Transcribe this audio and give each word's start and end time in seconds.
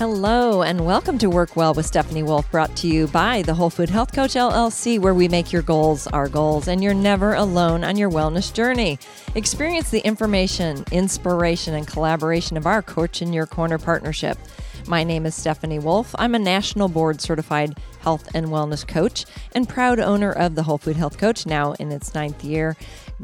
Hello, 0.00 0.62
and 0.62 0.86
welcome 0.86 1.18
to 1.18 1.28
Work 1.28 1.56
Well 1.56 1.74
with 1.74 1.84
Stephanie 1.84 2.22
Wolfe, 2.22 2.50
brought 2.50 2.74
to 2.76 2.86
you 2.86 3.06
by 3.08 3.42
the 3.42 3.52
Whole 3.52 3.68
Food 3.68 3.90
Health 3.90 4.14
Coach 4.14 4.30
LLC, 4.30 4.98
where 4.98 5.12
we 5.12 5.28
make 5.28 5.52
your 5.52 5.60
goals 5.60 6.06
our 6.06 6.26
goals 6.26 6.68
and 6.68 6.82
you're 6.82 6.94
never 6.94 7.34
alone 7.34 7.84
on 7.84 7.98
your 7.98 8.10
wellness 8.10 8.50
journey. 8.50 8.98
Experience 9.34 9.90
the 9.90 10.00
information, 10.00 10.86
inspiration, 10.90 11.74
and 11.74 11.86
collaboration 11.86 12.56
of 12.56 12.66
our 12.66 12.80
Coach 12.80 13.20
in 13.20 13.34
Your 13.34 13.44
Corner 13.44 13.76
partnership. 13.76 14.38
My 14.88 15.04
name 15.04 15.26
is 15.26 15.34
Stephanie 15.34 15.78
Wolfe. 15.78 16.14
I'm 16.18 16.34
a 16.34 16.38
national 16.38 16.88
board 16.88 17.20
certified 17.20 17.76
health 18.00 18.28
and 18.34 18.46
wellness 18.46 18.86
coach 18.86 19.26
and 19.54 19.68
proud 19.68 20.00
owner 20.00 20.32
of 20.32 20.54
the 20.54 20.62
Whole 20.62 20.78
Food 20.78 20.96
Health 20.96 21.18
Coach, 21.18 21.44
now 21.46 21.72
in 21.72 21.92
its 21.92 22.14
ninth 22.14 22.42
year, 22.44 22.76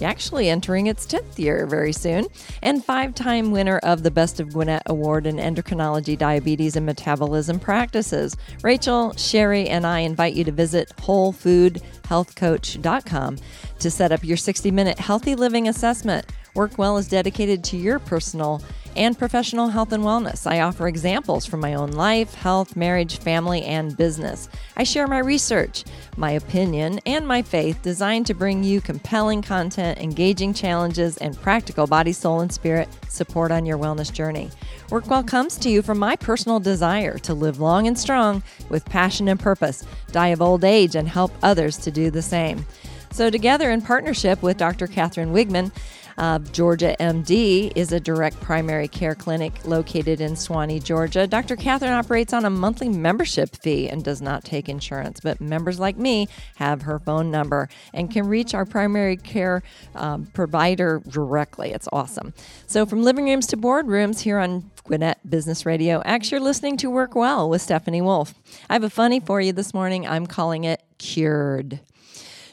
actually 0.02 0.48
entering 0.48 0.86
its 0.86 1.06
10th 1.06 1.38
year 1.38 1.66
very 1.66 1.92
soon, 1.92 2.26
and 2.62 2.82
five 2.84 3.14
time 3.14 3.50
winner 3.50 3.78
of 3.78 4.02
the 4.02 4.10
Best 4.10 4.40
of 4.40 4.52
Gwinnett 4.52 4.82
Award 4.86 5.26
in 5.26 5.36
Endocrinology, 5.36 6.18
Diabetes, 6.18 6.76
and 6.76 6.86
Metabolism 6.86 7.58
Practices. 7.58 8.36
Rachel, 8.62 9.14
Sherry, 9.16 9.68
and 9.68 9.86
I 9.86 10.00
invite 10.00 10.34
you 10.34 10.44
to 10.44 10.52
visit 10.52 10.92
WholeFoodHealthCoach.com 10.98 13.38
to 13.78 13.90
set 13.90 14.12
up 14.12 14.24
your 14.24 14.36
60 14.36 14.70
minute 14.70 14.98
healthy 14.98 15.34
living 15.34 15.68
assessment. 15.68 16.26
Work 16.54 16.78
Well 16.78 16.96
is 16.96 17.08
dedicated 17.08 17.62
to 17.64 17.76
your 17.76 17.98
personal 17.98 18.62
and 18.96 19.18
professional 19.18 19.68
health 19.68 19.92
and 19.92 20.02
wellness. 20.02 20.46
I 20.50 20.60
offer 20.60 20.88
examples 20.88 21.44
from 21.44 21.60
my 21.60 21.74
own 21.74 21.92
life, 21.92 22.34
health, 22.34 22.74
marriage, 22.74 23.18
family, 23.18 23.62
and 23.62 23.96
business. 23.96 24.48
I 24.76 24.84
share 24.84 25.06
my 25.06 25.18
research, 25.18 25.84
my 26.16 26.32
opinion, 26.32 26.98
and 27.06 27.26
my 27.26 27.42
faith 27.42 27.82
designed 27.82 28.26
to 28.26 28.34
bring 28.34 28.64
you 28.64 28.80
compelling 28.80 29.42
content, 29.42 29.98
engaging 29.98 30.54
challenges, 30.54 31.18
and 31.18 31.40
practical 31.40 31.86
body, 31.86 32.12
soul, 32.12 32.40
and 32.40 32.52
spirit 32.52 32.88
support 33.08 33.52
on 33.52 33.66
your 33.66 33.78
wellness 33.78 34.12
journey. 34.12 34.50
Workwell 34.90 35.24
comes 35.24 35.56
to 35.58 35.68
you 35.68 35.82
from 35.82 35.98
my 35.98 36.16
personal 36.16 36.58
desire 36.58 37.18
to 37.18 37.34
live 37.34 37.60
long 37.60 37.86
and 37.86 37.98
strong 37.98 38.42
with 38.70 38.84
passion 38.86 39.28
and 39.28 39.38
purpose, 39.38 39.84
die 40.12 40.28
of 40.28 40.40
old 40.40 40.64
age, 40.64 40.94
and 40.94 41.08
help 41.08 41.32
others 41.42 41.76
to 41.78 41.90
do 41.90 42.10
the 42.10 42.22
same. 42.22 42.64
So, 43.12 43.30
together 43.30 43.70
in 43.70 43.80
partnership 43.82 44.42
with 44.42 44.58
Dr. 44.58 44.86
Catherine 44.86 45.32
Wigman, 45.32 45.72
uh, 46.18 46.38
Georgia 46.38 46.96
MD 46.98 47.72
is 47.76 47.92
a 47.92 48.00
direct 48.00 48.40
primary 48.40 48.88
care 48.88 49.14
clinic 49.14 49.52
located 49.64 50.20
in 50.20 50.32
Suwanee, 50.32 50.82
Georgia. 50.82 51.26
Dr. 51.26 51.56
Catherine 51.56 51.92
operates 51.92 52.32
on 52.32 52.44
a 52.44 52.50
monthly 52.50 52.88
membership 52.88 53.54
fee 53.56 53.88
and 53.88 54.02
does 54.02 54.22
not 54.22 54.44
take 54.44 54.68
insurance, 54.68 55.20
but 55.20 55.40
members 55.40 55.78
like 55.78 55.96
me 55.96 56.28
have 56.56 56.82
her 56.82 56.98
phone 56.98 57.30
number 57.30 57.68
and 57.92 58.10
can 58.10 58.26
reach 58.26 58.54
our 58.54 58.64
primary 58.64 59.16
care 59.16 59.62
um, 59.94 60.26
provider 60.26 61.02
directly. 61.08 61.72
It's 61.72 61.88
awesome. 61.92 62.32
So, 62.66 62.86
from 62.86 63.02
living 63.02 63.26
rooms 63.26 63.46
to 63.48 63.56
boardrooms 63.56 64.20
here 64.20 64.38
on 64.38 64.70
Gwinnett 64.84 65.18
Business 65.28 65.66
Radio, 65.66 66.02
actually, 66.04 66.36
you're 66.36 66.44
listening 66.44 66.76
to 66.78 66.90
Work 66.90 67.14
Well 67.14 67.48
with 67.48 67.62
Stephanie 67.62 68.02
Wolfe. 68.02 68.34
I 68.70 68.74
have 68.74 68.84
a 68.84 68.90
funny 68.90 69.20
for 69.20 69.40
you 69.40 69.52
this 69.52 69.74
morning. 69.74 70.06
I'm 70.06 70.26
calling 70.26 70.64
it 70.64 70.82
Cured. 70.98 71.80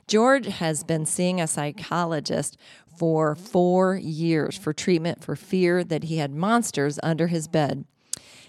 George 0.07 0.47
has 0.47 0.83
been 0.83 1.05
seeing 1.05 1.39
a 1.39 1.47
psychologist 1.47 2.57
for 2.97 3.35
four 3.35 3.95
years 3.95 4.57
for 4.57 4.73
treatment 4.73 5.23
for 5.23 5.35
fear 5.35 5.83
that 5.83 6.05
he 6.05 6.17
had 6.17 6.33
monsters 6.33 6.99
under 7.01 7.27
his 7.27 7.47
bed. 7.47 7.85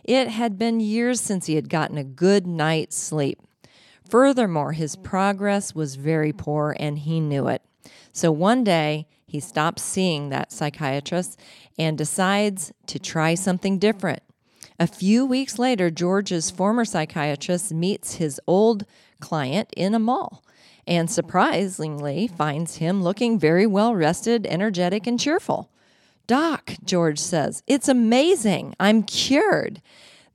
It 0.03 0.29
had 0.29 0.59
been 0.59 0.81
years 0.81 1.21
since 1.21 1.47
he 1.47 1.55
had 1.55 1.69
gotten 1.69 1.97
a 1.97 2.05
good 2.05 2.47
night's 2.47 2.97
sleep. 2.97 3.41
Furthermore, 4.09 4.73
his 4.73 4.97
progress 4.97 5.75
was 5.75 5.97
very 5.97 6.33
poor 6.33 6.77
and 6.79 6.99
he 6.99 7.21
knew 7.21 7.49
it. 7.49 7.63
So 8.13 8.31
one 8.31 8.65
day, 8.65 9.07
he 9.27 9.41
stops 9.41 9.83
seeing 9.83 10.29
that 10.29 10.53
psychiatrist 10.53 11.41
and 11.77 11.99
decides 11.99 12.73
to 12.87 12.99
try 12.99 13.35
something 13.35 13.79
different. 13.79 14.23
A 14.79 14.87
few 14.87 15.25
weeks 15.25 15.59
later, 15.59 15.91
George's 15.91 16.51
former 16.51 16.85
psychiatrist 16.85 17.73
meets 17.73 18.17
his 18.17 18.41
old 18.47 18.85
client 19.21 19.71
in 19.77 19.95
a 19.95 19.99
mall 19.99 20.45
and 20.87 21.11
surprisingly 21.11 22.27
finds 22.27 22.77
him 22.77 23.03
looking 23.03 23.39
very 23.39 23.67
well 23.67 23.95
rested, 23.95 24.47
energetic, 24.47 25.07
and 25.07 25.19
cheerful. 25.19 25.71
Doc, 26.27 26.75
George 26.85 27.19
says, 27.19 27.63
it's 27.67 27.89
amazing. 27.89 28.75
I'm 28.81 29.03
cured. 29.03 29.83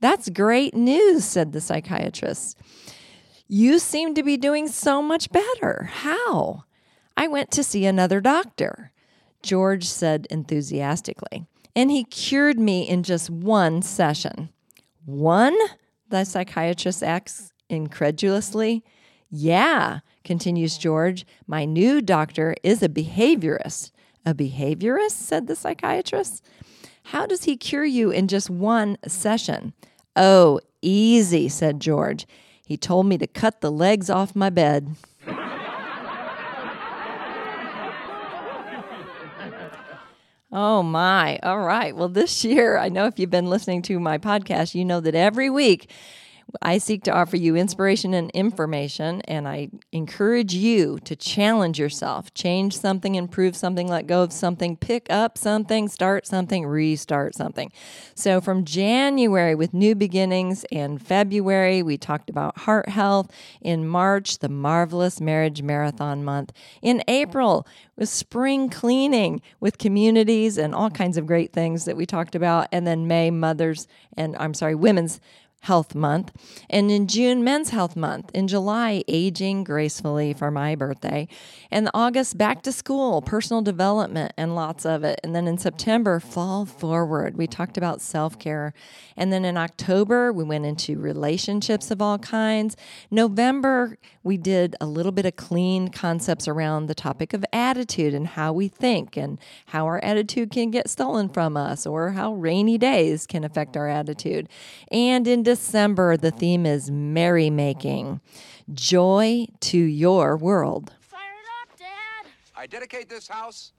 That's 0.00 0.28
great 0.30 0.74
news, 0.74 1.24
said 1.24 1.52
the 1.52 1.60
psychiatrist. 1.60 2.58
You 3.48 3.78
seem 3.78 4.14
to 4.14 4.22
be 4.22 4.36
doing 4.36 4.68
so 4.68 5.02
much 5.02 5.30
better. 5.30 5.90
How? 5.92 6.64
I 7.16 7.26
went 7.26 7.50
to 7.52 7.64
see 7.64 7.84
another 7.84 8.20
doctor, 8.20 8.92
George 9.42 9.84
said 9.84 10.26
enthusiastically, 10.30 11.46
and 11.74 11.90
he 11.90 12.04
cured 12.04 12.58
me 12.58 12.88
in 12.88 13.02
just 13.02 13.28
one 13.28 13.82
session. 13.82 14.50
One? 15.04 15.56
The 16.08 16.24
psychiatrist 16.24 17.02
asks 17.02 17.52
incredulously. 17.68 18.84
Yeah, 19.28 20.00
continues 20.24 20.78
George, 20.78 21.26
my 21.46 21.64
new 21.64 22.00
doctor 22.00 22.54
is 22.62 22.82
a 22.82 22.88
behaviorist. 22.88 23.90
A 24.26 24.34
behaviorist? 24.34 25.12
said 25.12 25.46
the 25.46 25.56
psychiatrist. 25.56 26.44
How 27.04 27.26
does 27.26 27.44
he 27.44 27.56
cure 27.56 27.84
you 27.84 28.10
in 28.10 28.28
just 28.28 28.50
one 28.50 28.98
session? 29.06 29.72
Oh, 30.14 30.60
easy, 30.82 31.48
said 31.48 31.80
George. 31.80 32.26
He 32.64 32.76
told 32.76 33.06
me 33.06 33.18
to 33.18 33.26
cut 33.26 33.60
the 33.60 33.72
legs 33.72 34.10
off 34.10 34.36
my 34.36 34.50
bed. 34.50 34.94
Oh 40.52 40.82
my. 40.82 41.38
All 41.42 41.60
right. 41.60 41.94
Well, 41.94 42.08
this 42.08 42.44
year, 42.44 42.76
I 42.76 42.88
know 42.88 43.06
if 43.06 43.18
you've 43.18 43.30
been 43.30 43.48
listening 43.48 43.82
to 43.82 44.00
my 44.00 44.18
podcast, 44.18 44.74
you 44.74 44.84
know 44.84 45.00
that 45.00 45.14
every 45.14 45.48
week 45.48 45.90
I 46.62 46.78
seek 46.78 47.02
to 47.04 47.12
offer 47.12 47.36
you 47.36 47.56
inspiration 47.56 48.14
and 48.14 48.30
information, 48.32 49.20
and 49.22 49.46
I 49.46 49.70
encourage 49.92 50.54
you 50.54 50.98
to 51.04 51.16
challenge 51.16 51.78
yourself, 51.78 52.32
change 52.34 52.76
something, 52.76 53.14
improve 53.14 53.56
something, 53.56 53.88
let 53.88 54.06
go 54.06 54.22
of 54.22 54.32
something, 54.32 54.76
pick 54.76 55.06
up 55.10 55.38
something, 55.38 55.88
start 55.88 56.26
something, 56.26 56.66
restart 56.66 57.34
something. 57.34 57.72
So, 58.14 58.40
from 58.40 58.64
January 58.64 59.54
with 59.54 59.74
new 59.74 59.94
beginnings, 59.94 60.64
and 60.72 61.00
February, 61.00 61.82
we 61.82 61.96
talked 61.96 62.30
about 62.30 62.58
heart 62.58 62.88
health. 62.88 63.30
In 63.60 63.86
March, 63.86 64.38
the 64.38 64.48
marvelous 64.48 65.20
marriage 65.20 65.62
marathon 65.62 66.24
month. 66.24 66.52
In 66.82 67.02
April, 67.08 67.66
with 68.00 68.08
spring 68.08 68.70
cleaning 68.70 69.42
with 69.60 69.78
communities 69.78 70.58
and 70.58 70.74
all 70.74 70.90
kinds 70.90 71.16
of 71.18 71.26
great 71.26 71.52
things 71.52 71.84
that 71.84 71.96
we 71.96 72.06
talked 72.06 72.34
about. 72.34 72.66
And 72.72 72.86
then 72.86 73.06
May, 73.06 73.30
mothers, 73.30 73.86
and 74.16 74.34
I'm 74.38 74.54
sorry, 74.54 74.74
women's 74.74 75.20
Health 75.60 75.94
Month. 75.94 76.32
And 76.70 76.90
in 76.90 77.06
June, 77.06 77.44
Men's 77.44 77.68
Health 77.68 77.94
Month. 77.94 78.30
In 78.32 78.48
July, 78.48 79.04
Aging 79.06 79.62
Gracefully 79.62 80.32
for 80.32 80.50
my 80.50 80.74
birthday. 80.74 81.28
And 81.70 81.90
August, 81.92 82.38
Back 82.38 82.62
to 82.62 82.72
School, 82.72 83.20
personal 83.20 83.60
development, 83.60 84.32
and 84.38 84.54
lots 84.54 84.86
of 84.86 85.04
it. 85.04 85.20
And 85.22 85.36
then 85.36 85.46
in 85.46 85.58
September, 85.58 86.18
Fall 86.18 86.64
Forward. 86.64 87.36
We 87.36 87.46
talked 87.46 87.76
about 87.76 88.00
self 88.00 88.38
care. 88.38 88.72
And 89.18 89.30
then 89.30 89.44
in 89.44 89.58
October, 89.58 90.32
we 90.32 90.44
went 90.44 90.64
into 90.64 90.98
relationships 90.98 91.90
of 91.90 92.00
all 92.00 92.18
kinds. 92.18 92.74
November, 93.10 93.98
we 94.22 94.38
did 94.38 94.76
a 94.80 94.86
little 94.86 95.12
bit 95.12 95.26
of 95.26 95.36
clean 95.36 95.88
concepts 95.88 96.48
around 96.48 96.86
the 96.86 96.94
topic 96.94 97.34
of 97.34 97.44
attitude 97.52 98.14
and 98.14 98.28
how 98.28 98.52
we 98.52 98.68
think 98.68 99.16
and 99.16 99.38
how 99.66 99.84
our 99.84 100.02
attitude 100.02 100.50
can 100.50 100.70
get 100.70 100.88
stolen 100.88 101.28
from 101.28 101.56
us 101.56 101.86
or 101.86 102.12
how 102.12 102.32
rainy 102.32 102.78
days 102.78 103.26
can 103.26 103.44
affect 103.44 103.76
our 103.76 103.88
attitude. 103.88 104.48
And 104.90 105.28
in 105.28 105.42
December, 105.50 106.16
the 106.16 106.30
theme 106.30 106.64
is 106.64 106.92
merrymaking, 106.92 108.20
joy 108.72 109.48
to 109.58 109.76
your 109.78 110.36
world. 110.36 110.94
Fire 111.00 111.20
it 111.22 111.48
up, 111.60 111.76
Dad! 111.76 112.30
I 112.54 112.68
dedicate 112.68 113.08
this 113.08 113.26
house 113.26 113.72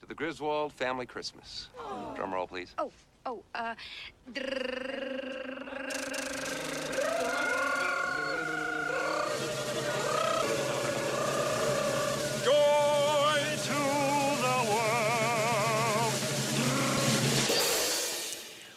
to 0.00 0.06
the 0.06 0.14
Griswold 0.14 0.72
family 0.72 1.06
Christmas. 1.06 1.68
Drum 2.16 2.34
roll, 2.34 2.48
please. 2.48 2.74
Oh, 2.78 2.90
oh, 3.26 3.44
uh. 3.54 3.76
Joy 4.34 4.42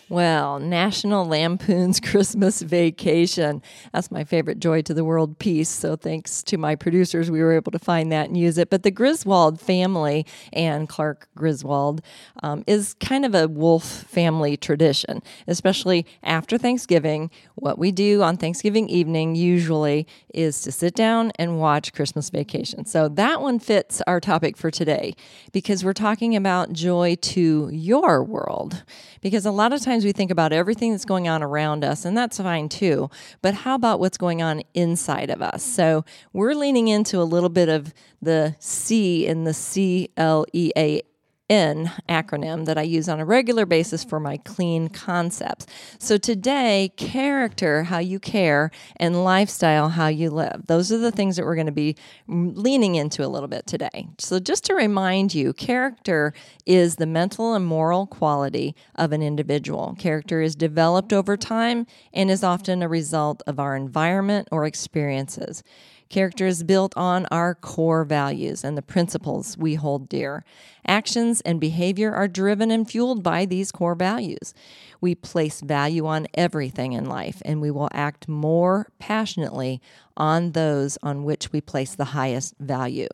Well, 0.10 0.58
National 0.58 1.24
Lampoon's 1.24 2.00
Christmas 2.04 2.64
Vacation. 2.64 3.62
That's 3.94 4.10
my 4.10 4.24
favorite 4.24 4.60
Joy 4.60 4.82
to 4.82 4.94
the 4.96 5.04
World 5.06 5.38
piece. 5.38 5.70
So, 5.70 5.96
thanks 5.96 6.42
to 6.44 6.58
my 6.58 6.76
producers, 6.76 7.30
we 7.30 7.44
were 7.44 7.54
able 7.54 7.72
to 7.72 7.78
find 7.78 8.12
that 8.12 8.28
and 8.28 8.36
use 8.36 8.58
it. 8.58 8.72
But 8.72 8.82
the 8.82 8.90
Griswold 8.90 9.62
family 9.62 10.26
and 10.52 10.90
Clark 10.90 11.30
Griswold 11.36 12.02
um, 12.42 12.64
is 12.66 12.96
kind 12.96 13.24
of 13.24 13.36
a 13.36 13.48
Wolfe 13.48 13.84
family 13.84 14.58
tradition, 14.58 15.22
especially 15.48 16.08
after 16.24 16.58
Thanksgiving. 16.58 17.30
What 17.54 17.78
we 17.78 17.92
do 17.92 18.24
on 18.24 18.36
Thanksgiving 18.36 18.90
evening 18.90 19.36
usually 19.36 20.08
is 20.34 20.60
to 20.62 20.72
sit 20.72 20.96
down 20.96 21.32
and 21.36 21.60
watch 21.60 21.94
Christmas 21.94 22.32
Vacation. 22.32 22.84
So, 22.86 23.10
that 23.10 23.42
one 23.42 23.60
fits 23.60 24.02
our 24.08 24.20
topic 24.20 24.58
for 24.58 24.72
today 24.72 25.14
because 25.52 25.86
we're 25.86 25.94
talking 25.94 26.36
about 26.36 26.74
joy 26.74 27.16
to 27.22 27.70
your 27.72 28.24
world. 28.24 28.84
Because 29.22 29.46
a 29.46 29.52
lot 29.52 29.72
of 29.72 29.82
times, 29.82 29.99
sometimes 30.00 30.06
we 30.06 30.18
think 30.18 30.32
about 30.32 30.54
everything 30.54 30.92
that's 30.92 31.04
going 31.04 31.28
on 31.28 31.44
around 31.44 31.84
us, 31.84 32.06
and 32.06 32.16
that's 32.16 32.38
fine 32.38 32.70
too. 32.70 33.10
But 33.42 33.54
how 33.54 33.76
about 33.76 34.00
what's 34.00 34.18
going 34.18 34.42
on 34.42 34.64
inside 34.74 35.30
of 35.30 35.42
us? 35.42 35.62
So 35.62 36.06
we're 36.32 36.54
leaning 36.54 36.88
into 36.88 37.20
a 37.20 37.28
little 37.28 37.50
bit 37.50 37.68
of 37.68 37.94
the 38.22 38.56
C 38.60 39.28
in 39.28 39.44
the 39.44 39.54
C 39.54 40.10
L 40.16 40.46
E 40.54 40.72
A 40.78 41.02
N 41.50 41.92
acronym 42.08 42.66
that 42.66 42.78
I 42.78 42.84
use 42.84 43.10
on 43.10 43.20
a 43.20 43.26
regular 43.26 43.66
basis 43.66 44.04
for 44.04 44.20
my 44.20 44.38
clean 44.38 44.88
concepts. 44.88 45.66
So 45.98 46.18
today, 46.18 46.94
character, 46.96 47.84
how 47.84 47.98
you 48.00 48.20
care, 48.20 48.72
and 48.98 49.24
lifestyle, 49.24 49.90
how 49.90 50.08
you 50.08 50.30
live. 50.30 50.68
Those 50.68 50.92
are 50.92 50.98
the 50.98 51.12
things 51.12 51.36
that 51.36 51.46
we're 51.46 51.56
going 51.56 51.66
to 51.66 51.72
be 51.72 51.96
mm, 52.30 52.56
leaning 52.56 52.96
into 52.96 53.26
a 53.26 53.28
little 53.28 53.48
bit 53.48 53.66
today. 53.66 54.08
So 54.20 54.40
just 54.40 54.64
to 54.66 54.76
remind 54.76 55.34
you, 55.34 55.54
character 55.54 56.34
is 56.66 56.98
the 56.98 57.08
mental 57.08 57.54
and 57.56 57.66
moral 57.66 58.06
quality 58.06 58.76
of 58.96 59.12
an 59.12 59.24
individual. 59.24 59.96
Character 59.98 60.42
is 60.42 60.56
developed 60.56 61.14
over 61.14 61.36
time 61.36 61.88
and 62.14 62.30
is 62.30 62.44
often 62.44 62.84
a 62.84 62.88
result 62.88 63.42
of 63.48 63.60
our 63.60 63.76
environment 63.76 64.48
or 64.52 64.66
experiences. 64.66 65.64
Character 66.10 66.48
is 66.48 66.64
built 66.64 66.98
on 66.98 67.28
our 67.28 67.54
core 67.54 68.04
values 68.04 68.64
and 68.64 68.76
the 68.76 68.82
principles 68.82 69.56
we 69.56 69.76
hold 69.76 70.10
dear. 70.10 70.44
Actions 70.88 71.40
and 71.42 71.60
behavior 71.60 72.12
are 72.12 72.28
driven 72.28 72.72
and 72.72 72.90
fueled 72.90 73.22
by 73.22 73.46
these 73.46 73.72
core 73.72 73.94
values. 73.94 74.56
We 75.02 75.14
place 75.14 75.62
value 75.62 76.08
on 76.08 76.26
everything 76.34 76.94
in 76.94 77.06
life, 77.06 77.44
and 77.46 77.62
we 77.62 77.70
will 77.70 77.90
act 77.94 78.28
more 78.28 78.88
passionately 78.98 79.82
on 80.18 80.54
those 80.54 80.98
on 81.04 81.24
which 81.24 81.52
we 81.52 81.62
place 81.62 81.94
the 81.94 82.06
highest 82.06 82.56
value. 82.60 83.08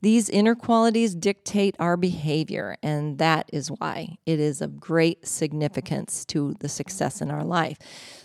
These 0.00 0.28
inner 0.28 0.54
qualities 0.54 1.16
dictate 1.16 1.74
our 1.80 1.96
behavior, 1.96 2.76
and 2.84 3.18
that 3.18 3.50
is 3.52 3.68
why 3.68 4.16
it 4.26 4.38
is 4.38 4.62
of 4.62 4.78
great 4.78 5.26
significance 5.26 6.24
to 6.26 6.54
the 6.60 6.68
success 6.68 7.20
in 7.20 7.32
our 7.32 7.44
life. 7.44 7.78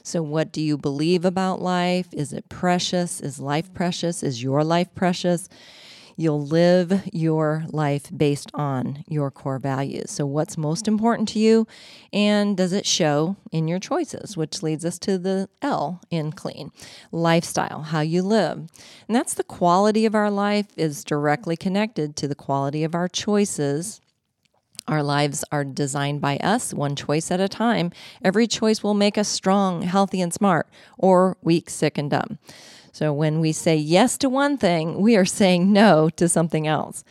So, 0.03 0.21
what 0.21 0.51
do 0.51 0.61
you 0.61 0.77
believe 0.77 1.23
about 1.23 1.61
life? 1.61 2.07
Is 2.11 2.33
it 2.33 2.49
precious? 2.49 3.21
Is 3.21 3.39
life 3.39 3.73
precious? 3.73 4.21
Is 4.21 4.43
your 4.43 4.63
life 4.63 4.93
precious? 4.93 5.47
You'll 6.17 6.45
live 6.45 7.07
your 7.11 7.65
life 7.69 8.11
based 8.15 8.51
on 8.53 9.03
your 9.07 9.31
core 9.31 9.59
values. 9.59 10.11
So, 10.11 10.25
what's 10.25 10.57
most 10.57 10.89
important 10.89 11.29
to 11.29 11.39
you? 11.39 11.67
And 12.11 12.57
does 12.57 12.73
it 12.73 12.85
show 12.85 13.37
in 13.51 13.69
your 13.69 13.79
choices? 13.79 14.35
Which 14.35 14.61
leads 14.61 14.83
us 14.83 14.99
to 14.99 15.17
the 15.17 15.47
L 15.61 16.01
in 16.11 16.33
clean 16.33 16.71
lifestyle, 17.13 17.83
how 17.83 18.01
you 18.01 18.23
live. 18.23 18.57
And 19.07 19.15
that's 19.15 19.33
the 19.33 19.43
quality 19.43 20.05
of 20.05 20.15
our 20.15 20.29
life 20.29 20.67
is 20.75 21.05
directly 21.05 21.55
connected 21.55 22.17
to 22.17 22.27
the 22.27 22.35
quality 22.35 22.83
of 22.83 22.93
our 22.93 23.07
choices 23.07 24.01
our 24.87 25.01
lives 25.01 25.45
are 25.51 25.63
designed 25.63 26.21
by 26.21 26.37
us, 26.37 26.73
one 26.73 26.95
choice 26.95 27.31
at 27.31 27.39
a 27.39 27.47
time. 27.47 27.91
Every 28.23 28.47
choice 28.47 28.83
will 28.83 28.93
make 28.93 29.17
us 29.17 29.27
strong, 29.27 29.83
healthy, 29.83 30.19
and 30.21 30.33
smart, 30.33 30.67
or 30.97 31.37
weak, 31.41 31.69
sick, 31.69 31.97
and 31.97 32.09
dumb. 32.09 32.37
So 32.91 33.11
when 33.13 33.39
we 33.39 33.53
say 33.53 33.75
yes 33.75 34.17
to 34.19 34.29
one 34.29 34.57
thing, 34.57 35.01
we 35.01 35.15
are 35.15 35.25
saying 35.25 35.71
no 35.71 36.09
to 36.11 36.29
something 36.29 36.67
else. 36.67 37.03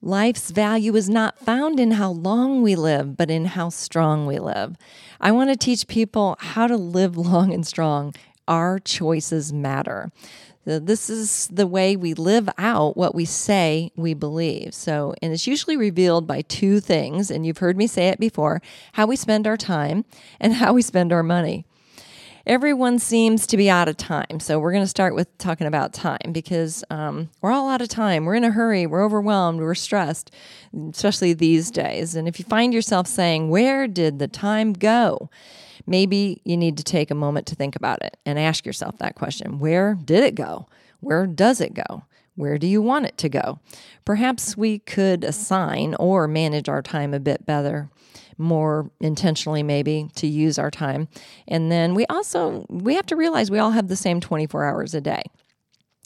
Life's 0.00 0.52
value 0.52 0.94
is 0.94 1.08
not 1.08 1.40
found 1.40 1.80
in 1.80 1.92
how 1.92 2.10
long 2.12 2.62
we 2.62 2.76
live, 2.76 3.16
but 3.16 3.30
in 3.30 3.46
how 3.46 3.68
strong 3.68 4.26
we 4.26 4.38
live. 4.38 4.76
I 5.20 5.32
want 5.32 5.50
to 5.50 5.56
teach 5.56 5.88
people 5.88 6.36
how 6.38 6.68
to 6.68 6.76
live 6.76 7.16
long 7.16 7.52
and 7.52 7.66
strong. 7.66 8.14
Our 8.46 8.78
choices 8.78 9.52
matter. 9.52 10.12
This 10.68 11.08
is 11.08 11.46
the 11.48 11.66
way 11.66 11.96
we 11.96 12.14
live 12.14 12.48
out 12.58 12.96
what 12.96 13.14
we 13.14 13.24
say 13.24 13.90
we 13.96 14.12
believe. 14.14 14.74
So, 14.74 15.14
and 15.22 15.32
it's 15.32 15.46
usually 15.46 15.76
revealed 15.76 16.26
by 16.26 16.42
two 16.42 16.80
things, 16.80 17.30
and 17.30 17.46
you've 17.46 17.58
heard 17.58 17.76
me 17.76 17.86
say 17.86 18.08
it 18.08 18.20
before 18.20 18.60
how 18.92 19.06
we 19.06 19.16
spend 19.16 19.46
our 19.46 19.56
time 19.56 20.04
and 20.38 20.54
how 20.54 20.72
we 20.72 20.82
spend 20.82 21.12
our 21.12 21.22
money 21.22 21.64
everyone 22.48 22.98
seems 22.98 23.46
to 23.46 23.58
be 23.58 23.68
out 23.68 23.88
of 23.88 23.96
time. 23.98 24.40
So 24.40 24.58
we're 24.58 24.72
going 24.72 24.82
to 24.82 24.88
start 24.88 25.14
with 25.14 25.36
talking 25.36 25.66
about 25.66 25.92
time 25.92 26.32
because 26.32 26.82
um, 26.88 27.28
we're 27.42 27.52
all 27.52 27.68
out 27.68 27.82
of 27.82 27.88
time. 27.88 28.24
We're 28.24 28.36
in 28.36 28.44
a 28.44 28.50
hurry. 28.50 28.86
We're 28.86 29.04
overwhelmed. 29.04 29.60
We're 29.60 29.74
stressed, 29.74 30.34
especially 30.90 31.34
these 31.34 31.70
days. 31.70 32.14
And 32.14 32.26
if 32.26 32.38
you 32.38 32.46
find 32.46 32.72
yourself 32.72 33.06
saying, 33.06 33.50
Where 33.50 33.86
did 33.86 34.18
the 34.18 34.28
time 34.28 34.72
go? 34.72 35.28
Maybe 35.88 36.42
you 36.44 36.56
need 36.58 36.76
to 36.76 36.84
take 36.84 37.10
a 37.10 37.14
moment 37.14 37.46
to 37.46 37.54
think 37.54 37.74
about 37.74 38.02
it 38.02 38.18
and 38.26 38.38
ask 38.38 38.66
yourself 38.66 38.98
that 38.98 39.14
question 39.14 39.58
Where 39.58 39.94
did 39.94 40.22
it 40.22 40.34
go? 40.34 40.66
Where 41.00 41.26
does 41.26 41.60
it 41.60 41.72
go? 41.72 42.02
Where 42.34 42.58
do 42.58 42.66
you 42.66 42.82
want 42.82 43.06
it 43.06 43.16
to 43.18 43.28
go? 43.28 43.58
Perhaps 44.04 44.56
we 44.56 44.80
could 44.80 45.24
assign 45.24 45.96
or 45.98 46.28
manage 46.28 46.68
our 46.68 46.82
time 46.82 47.14
a 47.14 47.18
bit 47.18 47.46
better 47.46 47.90
more 48.36 48.90
intentionally 49.00 49.62
maybe 49.64 50.08
to 50.14 50.26
use 50.26 50.58
our 50.58 50.70
time. 50.70 51.08
And 51.48 51.72
then 51.72 51.94
we 51.94 52.06
also 52.06 52.66
we 52.68 52.94
have 52.94 53.06
to 53.06 53.16
realize 53.16 53.50
we 53.50 53.58
all 53.58 53.72
have 53.72 53.88
the 53.88 53.96
same 53.96 54.20
24 54.20 54.64
hours 54.64 54.94
a 54.94 55.00
day. 55.00 55.22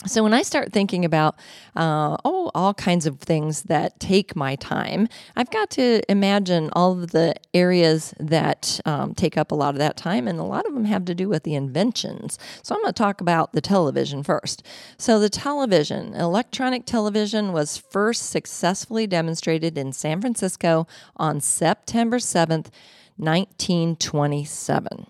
So 0.05 0.25
when 0.25 0.35
I 0.35 0.43
start 0.43 0.73
thinking 0.73 1.05
about 1.05 1.37
uh, 1.77 2.17
oh 2.25 2.51
all 2.55 2.75
kinds 2.75 3.07
of 3.07 3.21
things 3.21 3.63
that 3.65 4.01
take 4.01 4.35
my 4.35 4.57
time, 4.57 5.09
I've 5.37 5.51
got 5.51 5.71
to 5.71 6.03
imagine 6.11 6.71
all 6.73 6.93
of 6.93 7.13
the 7.13 7.35
areas 7.55 8.13
that 8.19 8.81
um, 8.85 9.15
take 9.15 9.37
up 9.37 9.53
a 9.53 9.55
lot 9.55 9.75
of 9.75 9.79
that 9.79 9.97
time, 9.97 10.27
and 10.27 10.41
a 10.41 10.45
lot 10.45 10.67
of 10.67 10.75
them 10.75 10.87
have 10.87 11.05
to 11.05 11.15
do 11.15 11.29
with 11.29 11.45
the 11.45 11.55
inventions. 11.55 12.39
So 12.63 12.75
I'm 12.75 12.83
going 12.83 12.93
to 12.93 12.99
talk 12.99 13.21
about 13.21 13.53
the 13.53 13.61
television 13.61 14.23
first. 14.25 14.65
So 14.99 15.21
the 15.21 15.31
television, 15.31 16.15
electronic 16.15 16.85
television, 16.85 17.53
was 17.53 17.77
first 17.77 18.31
successfully 18.31 19.07
demonstrated 19.07 19.79
in 19.79 19.93
San 19.93 20.21
Francisco 20.21 20.87
on 21.17 21.41
September 21.41 22.19
seventh, 22.19 22.71
1927. 23.17 25.07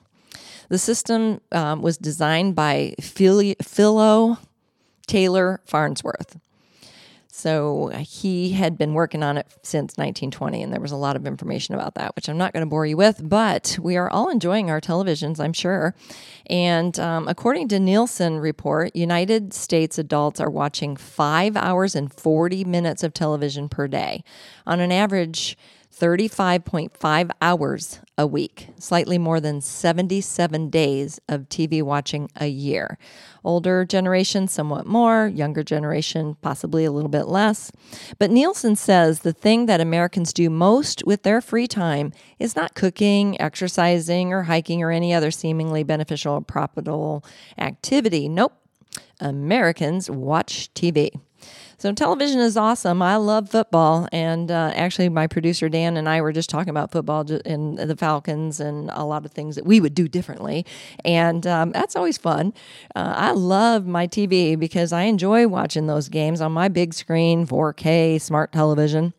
The 0.69 0.79
system 0.79 1.41
um, 1.51 1.83
was 1.83 1.97
designed 1.99 2.55
by 2.55 2.95
Philo 3.01 4.39
Taylor 5.13 5.61
Farnsworth. 5.67 6.39
So 7.31 7.89
he 8.01 8.53
had 8.53 8.79
been 8.79 8.95
working 8.95 9.23
on 9.23 9.37
it 9.37 9.47
since 9.63 9.99
1920, 9.99 10.63
and 10.63 10.73
there 10.73 10.81
was 10.81 10.91
a 10.91 10.97
lot 10.97 11.17
of 11.17 11.27
information 11.27 11.75
about 11.75 11.97
that, 11.97 12.17
which 12.17 12.31
I'm 12.31 12.39
not 12.39 12.55
going 12.55 12.65
to 12.65 12.71
bore 12.71 12.87
you 12.87 12.97
with, 12.97 13.21
but 13.23 13.79
we 13.83 13.99
are 13.99 14.09
all 14.09 14.31
enjoying 14.31 14.71
our 14.71 14.81
televisions, 14.81 15.39
I'm 15.39 15.53
sure. 15.53 15.95
And 16.47 16.99
um, 16.99 17.29
according 17.29 17.69
to 17.69 17.79
Nielsen 17.79 18.39
report, 18.39 18.97
United 18.97 19.53
States 19.53 19.99
adults 19.99 20.41
are 20.41 20.51
watching 20.51 20.97
five 20.97 21.59
hours 21.59 21.95
and 21.95 22.11
40 22.11 22.65
minutes 22.65 23.03
of 23.03 23.13
television 23.13 23.69
per 23.69 23.89
day. 23.89 24.25
On 24.67 24.81
an 24.81 24.93
average, 24.93 25.59
35.5 25.93 27.31
hours 27.41 28.01
a 28.17 28.27
week, 28.27 28.69
slightly 28.79 29.19
more 29.19 29.41
than 29.41 29.61
77 29.61 30.71
days 30.71 31.21
of 31.29 31.49
TV 31.49 31.83
watching 31.83 32.31
a 32.37 32.47
year. 32.47 32.99
Older 33.45 33.85
generation, 33.85 34.49
somewhat 34.49 34.87
more, 34.87 35.27
younger 35.27 35.63
generation, 35.63 36.37
possibly 36.41 36.85
a 36.85 36.93
little 36.93 37.11
bit 37.11 37.27
less. 37.27 37.71
But 38.19 38.31
Nielsen 38.31 38.77
says 38.77 39.21
the 39.21 39.33
thing 39.33 39.67
that 39.67 39.81
Americans 39.81 40.33
do 40.33 40.49
most 40.49 41.03
with 41.05 41.23
their 41.25 41.41
free 41.41 41.67
time 41.67 42.13
is 42.39 42.57
not 42.57 42.75
cooking, 42.75 43.41
exercising, 43.41 44.33
or 44.33 44.45
hiking, 44.45 44.83
or 44.83 44.91
any 44.91 45.13
other 45.13 45.31
seemingly 45.31 45.83
beneficial 45.83 46.35
or 46.35 46.41
profitable 46.41 47.25
activity. 47.59 48.29
Nope. 48.29 48.55
Americans 49.21 50.11
watch 50.11 50.73
TV. 50.75 51.11
So 51.83 51.91
television 51.91 52.39
is 52.39 52.57
awesome. 52.57 53.03
I 53.03 53.17
love 53.17 53.49
football, 53.49 54.07
and 54.13 54.53
uh, 54.53 54.71
actually, 54.73 55.09
my 55.09 55.27
producer 55.27 55.69
Dan 55.69 55.97
and 55.97 56.09
I 56.09 56.21
were 56.21 56.31
just 56.31 56.49
talking 56.49 56.69
about 56.71 56.93
football 56.93 57.29
and 57.45 57.77
the 57.77 57.97
Falcons 57.97 58.61
and 58.61 58.89
a 58.93 59.05
lot 59.05 59.25
of 59.25 59.33
things 59.33 59.57
that 59.57 59.67
we 59.67 59.81
would 59.81 59.93
do 59.93 60.07
differently, 60.07 60.65
and 61.05 61.45
um, 61.45 61.73
that's 61.73 61.97
always 61.97 62.19
fun. 62.19 62.55
Uh, 62.95 63.15
I 63.17 63.33
love 63.33 63.85
my 63.85 64.07
TV 64.07 64.57
because 64.57 64.93
I 64.93 65.03
enjoy 65.03 65.49
watching 65.49 65.89
those 65.89 66.09
games 66.09 66.41
on 66.41 66.53
my 66.53 66.69
big 66.69 66.95
screen, 66.95 67.49
4K 67.49 68.21
smart 68.21 68.53
television. 68.53 69.13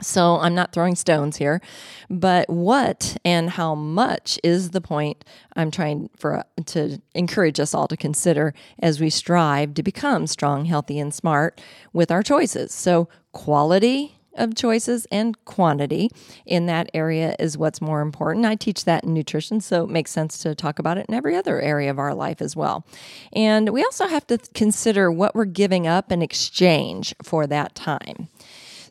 So 0.00 0.38
I'm 0.38 0.54
not 0.54 0.72
throwing 0.72 0.96
stones 0.96 1.36
here, 1.36 1.60
but 2.08 2.48
what 2.48 3.16
and 3.24 3.50
how 3.50 3.74
much 3.74 4.38
is 4.42 4.70
the 4.70 4.80
point 4.80 5.24
I'm 5.54 5.70
trying 5.70 6.08
for 6.16 6.38
uh, 6.38 6.42
to 6.66 7.00
encourage 7.14 7.60
us 7.60 7.74
all 7.74 7.86
to 7.88 7.96
consider 7.96 8.54
as 8.78 9.00
we 9.00 9.10
strive 9.10 9.74
to 9.74 9.82
become 9.82 10.26
strong, 10.26 10.64
healthy, 10.64 10.98
and 10.98 11.12
smart 11.12 11.60
with 11.92 12.10
our 12.10 12.22
choices. 12.22 12.72
So 12.72 13.08
quality 13.32 14.16
of 14.34 14.54
choices 14.54 15.06
and 15.12 15.42
quantity 15.44 16.10
in 16.46 16.64
that 16.66 16.90
area 16.94 17.36
is 17.38 17.58
what's 17.58 17.80
more 17.80 18.00
important. 18.00 18.46
I 18.46 18.54
teach 18.54 18.84
that 18.86 19.04
in 19.04 19.12
nutrition, 19.12 19.60
so 19.60 19.84
it 19.84 19.90
makes 19.90 20.10
sense 20.10 20.38
to 20.38 20.54
talk 20.54 20.78
about 20.78 20.98
it 20.98 21.06
in 21.08 21.14
every 21.14 21.36
other 21.36 21.60
area 21.60 21.90
of 21.90 21.98
our 21.98 22.14
life 22.14 22.40
as 22.40 22.56
well. 22.56 22.86
And 23.32 23.68
we 23.70 23.84
also 23.84 24.06
have 24.06 24.26
to 24.28 24.38
consider 24.54 25.10
what 25.12 25.34
we're 25.34 25.44
giving 25.44 25.86
up 25.86 26.10
in 26.10 26.22
exchange 26.22 27.14
for 27.22 27.46
that 27.46 27.74
time. 27.74 28.28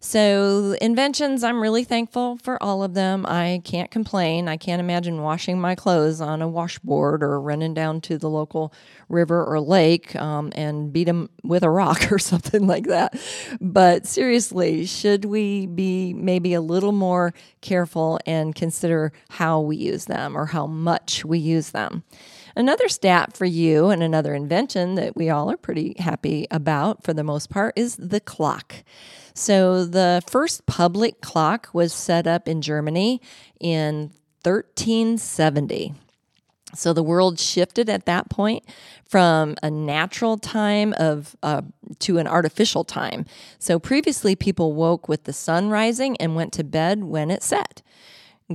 So, 0.03 0.75
inventions, 0.81 1.43
I'm 1.43 1.62
really 1.62 1.84
thankful 1.84 2.38
for 2.38 2.62
all 2.62 2.81
of 2.81 2.96
them. 2.96 3.24
I 3.27 3.62
can't 3.63 3.91
complain. 3.91 4.48
I 4.48 4.58
can't 4.58 4.79
imagine 4.79 5.22
washing 5.22 5.62
my 5.62 5.75
clothes 5.75 6.20
on 6.20 6.41
a 6.41 6.48
washboard 6.48 7.22
or 7.22 7.39
running 7.39 7.75
down 7.75 8.01
to 8.01 8.17
the 8.17 8.27
local 8.27 8.74
river 9.10 9.46
or 9.46 9.60
lake 9.60 10.15
um, 10.15 10.51
and 10.55 10.91
beat 10.91 11.03
them 11.03 11.29
with 11.43 11.62
a 11.62 11.70
rock 11.70 12.08
or 12.12 12.17
something 12.17 12.65
like 12.65 12.88
that. 12.88 13.13
But 13.62 14.08
seriously, 14.08 14.88
should 14.88 15.24
we 15.25 15.67
be 15.67 16.15
maybe 16.15 16.55
a 16.55 16.62
little 16.62 16.93
more 16.93 17.31
careful 17.62 18.20
and 18.25 18.55
consider 18.55 19.13
how 19.29 19.62
we 19.62 19.77
use 19.77 20.05
them 20.05 20.36
or 20.36 20.48
how 20.48 20.65
much 20.65 21.24
we 21.24 21.38
use 21.38 21.70
them? 21.70 22.03
Another 22.55 22.89
stat 22.89 23.38
for 23.38 23.46
you 23.46 23.89
and 23.91 24.01
another 24.01 24.34
invention 24.34 24.96
that 24.96 25.15
we 25.15 25.29
all 25.29 25.51
are 25.51 25.58
pretty 25.58 25.96
happy 26.00 26.48
about 26.50 27.03
for 27.03 27.13
the 27.13 27.24
most 27.24 27.51
part 27.51 27.74
is 27.77 27.98
the 27.98 28.20
clock. 28.20 28.84
So, 29.33 29.85
the 29.85 30.21
first 30.27 30.65
public 30.65 31.21
clock 31.21 31.69
was 31.73 31.93
set 31.93 32.27
up 32.27 32.47
in 32.47 32.61
Germany 32.61 33.21
in 33.59 34.11
1370. 34.43 35.93
So 36.73 36.93
the 36.93 37.03
world 37.03 37.39
shifted 37.39 37.89
at 37.89 38.05
that 38.05 38.29
point 38.29 38.63
from 39.05 39.55
a 39.61 39.69
natural 39.69 40.38
time 40.38 40.93
of 40.97 41.35
uh, 41.43 41.61
to 42.00 42.17
an 42.17 42.27
artificial 42.27 42.83
time. 42.83 43.25
So 43.59 43.77
previously, 43.77 44.35
people 44.35 44.73
woke 44.73 45.09
with 45.09 45.25
the 45.25 45.33
sun 45.33 45.69
rising 45.69 46.15
and 46.17 46.35
went 46.35 46.53
to 46.53 46.63
bed 46.63 47.03
when 47.03 47.29
it 47.29 47.43
set. 47.43 47.81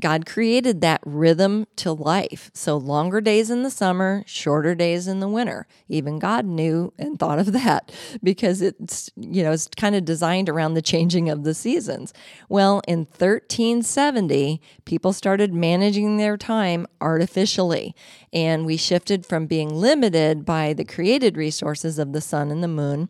God 0.01 0.27
created 0.27 0.81
that 0.81 1.01
rhythm 1.05 1.67
to 1.77 1.93
life. 1.93 2.51
So 2.55 2.77
longer 2.77 3.21
days 3.21 3.51
in 3.51 3.63
the 3.63 3.71
summer, 3.71 4.25
shorter 4.27 4.75
days 4.75 5.07
in 5.07 5.21
the 5.21 5.29
winter. 5.29 5.67
Even 5.89 6.19
God 6.19 6.45
knew 6.45 6.93
and 6.99 7.19
thought 7.19 7.39
of 7.39 7.53
that 7.53 7.93
because 8.23 8.63
it's, 8.63 9.11
you 9.17 9.43
know, 9.43 9.53
it's 9.53 9.69
kind 9.69 9.95
of 9.95 10.05
designed 10.05 10.49
around 10.49 10.75
the 10.75 10.83
changing 10.83 11.29
of 11.29 11.45
the 11.45 11.55
seasons. 11.55 12.13
Well, 12.49 12.83
in 12.87 13.01
1370, 13.01 14.61
people 14.85 15.13
started 15.13 15.53
managing 15.53 16.17
their 16.17 16.37
time 16.37 16.87
artificially. 17.01 17.95
And 18.33 18.67
we 18.67 18.77
shifted 18.77 19.25
from 19.25 19.47
being 19.47 19.69
limited 19.69 20.45
by 20.45 20.73
the 20.73 20.85
created 20.85 21.37
resources 21.37 21.99
of 21.99 22.13
the 22.13 22.21
sun 22.21 22.51
and 22.51 22.63
the 22.63 22.69
moon 22.69 23.09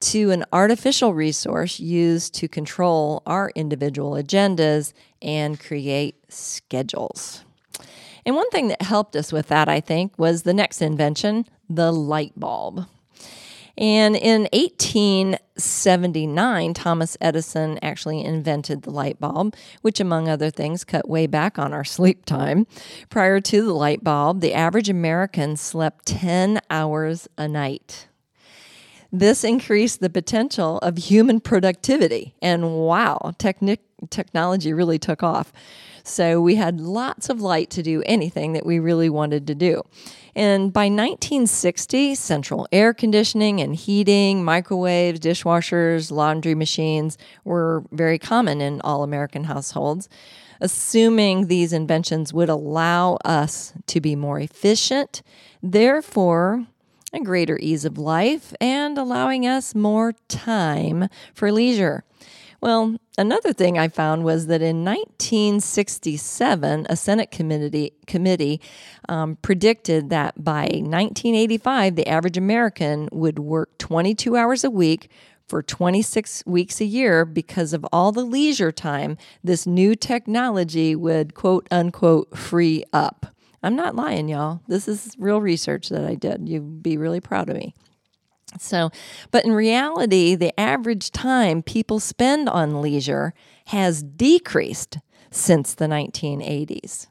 to 0.00 0.30
an 0.30 0.44
artificial 0.52 1.14
resource 1.14 1.78
used 1.78 2.34
to 2.34 2.48
control 2.48 3.22
our 3.26 3.52
individual 3.54 4.12
agendas 4.12 4.92
and 5.20 5.60
create 5.60 6.16
schedules. 6.32 7.44
And 8.24 8.34
one 8.36 8.48
thing 8.50 8.68
that 8.68 8.82
helped 8.82 9.16
us 9.16 9.32
with 9.32 9.48
that, 9.48 9.68
I 9.68 9.80
think, 9.80 10.16
was 10.18 10.42
the 10.42 10.54
next 10.54 10.82
invention, 10.82 11.46
the 11.68 11.92
light 11.92 12.32
bulb. 12.36 12.86
And 13.78 14.14
in 14.14 14.46
1879, 14.52 16.74
Thomas 16.74 17.16
Edison 17.18 17.78
actually 17.80 18.22
invented 18.22 18.82
the 18.82 18.90
light 18.90 19.18
bulb, 19.18 19.56
which, 19.80 20.00
among 20.00 20.28
other 20.28 20.50
things, 20.50 20.84
cut 20.84 21.08
way 21.08 21.26
back 21.26 21.58
on 21.58 21.72
our 21.72 21.84
sleep 21.84 22.26
time. 22.26 22.66
Prior 23.08 23.40
to 23.40 23.64
the 23.64 23.72
light 23.72 24.04
bulb, 24.04 24.42
the 24.42 24.52
average 24.52 24.90
American 24.90 25.56
slept 25.56 26.04
10 26.06 26.60
hours 26.68 27.26
a 27.38 27.48
night. 27.48 28.08
This 29.12 29.42
increased 29.44 30.00
the 30.00 30.10
potential 30.10 30.78
of 30.78 30.96
human 30.96 31.40
productivity. 31.40 32.34
And 32.40 32.76
wow, 32.76 33.34
techni- 33.38 33.78
technology 34.08 34.72
really 34.72 34.98
took 34.98 35.22
off. 35.22 35.52
So 36.02 36.40
we 36.40 36.54
had 36.54 36.80
lots 36.80 37.28
of 37.28 37.40
light 37.40 37.70
to 37.70 37.82
do 37.82 38.02
anything 38.06 38.52
that 38.54 38.64
we 38.64 38.78
really 38.78 39.10
wanted 39.10 39.46
to 39.48 39.54
do. 39.54 39.82
And 40.34 40.72
by 40.72 40.84
1960, 40.84 42.14
central 42.14 42.68
air 42.72 42.94
conditioning 42.94 43.60
and 43.60 43.74
heating, 43.74 44.44
microwaves, 44.44 45.20
dishwashers, 45.20 46.10
laundry 46.10 46.54
machines 46.54 47.18
were 47.44 47.84
very 47.90 48.18
common 48.18 48.60
in 48.60 48.80
all 48.82 49.02
American 49.02 49.44
households. 49.44 50.08
Assuming 50.60 51.46
these 51.46 51.72
inventions 51.72 52.32
would 52.32 52.48
allow 52.48 53.16
us 53.24 53.72
to 53.86 54.00
be 54.00 54.14
more 54.14 54.38
efficient, 54.38 55.22
therefore, 55.62 56.66
a 57.12 57.20
greater 57.20 57.58
ease 57.60 57.84
of 57.84 57.98
life, 57.98 58.54
and 58.60 58.96
allowing 58.96 59.46
us 59.46 59.74
more 59.74 60.12
time 60.28 61.08
for 61.34 61.50
leisure. 61.50 62.04
Well, 62.60 62.96
another 63.16 63.54
thing 63.54 63.78
I 63.78 63.88
found 63.88 64.22
was 64.22 64.46
that 64.48 64.60
in 64.60 64.84
1967, 64.84 66.86
a 66.90 66.96
Senate 66.96 67.30
committee, 67.30 67.94
committee 68.06 68.60
um, 69.08 69.36
predicted 69.36 70.10
that 70.10 70.44
by 70.44 70.64
1985, 70.64 71.96
the 71.96 72.06
average 72.06 72.36
American 72.36 73.08
would 73.12 73.38
work 73.38 73.78
22 73.78 74.36
hours 74.36 74.62
a 74.62 74.70
week 74.70 75.10
for 75.48 75.62
26 75.62 76.44
weeks 76.46 76.80
a 76.80 76.84
year 76.84 77.24
because 77.24 77.72
of 77.72 77.84
all 77.92 78.12
the 78.12 78.24
leisure 78.24 78.70
time 78.70 79.16
this 79.42 79.66
new 79.66 79.96
technology 79.96 80.94
would 80.94 81.34
quote 81.34 81.66
unquote 81.70 82.36
free 82.36 82.84
up. 82.92 83.34
I'm 83.62 83.76
not 83.76 83.94
lying, 83.94 84.28
y'all. 84.28 84.60
This 84.68 84.88
is 84.88 85.14
real 85.18 85.40
research 85.40 85.88
that 85.90 86.04
I 86.04 86.14
did. 86.14 86.48
You'd 86.48 86.82
be 86.82 86.96
really 86.96 87.20
proud 87.20 87.50
of 87.50 87.56
me. 87.56 87.74
So, 88.58 88.90
but 89.30 89.44
in 89.44 89.52
reality, 89.52 90.34
the 90.34 90.58
average 90.58 91.10
time 91.10 91.62
people 91.62 92.00
spend 92.00 92.48
on 92.48 92.80
leisure 92.80 93.32
has 93.66 94.02
decreased 94.02 94.98
since 95.30 95.74
the 95.74 95.86
1980s. 95.86 97.06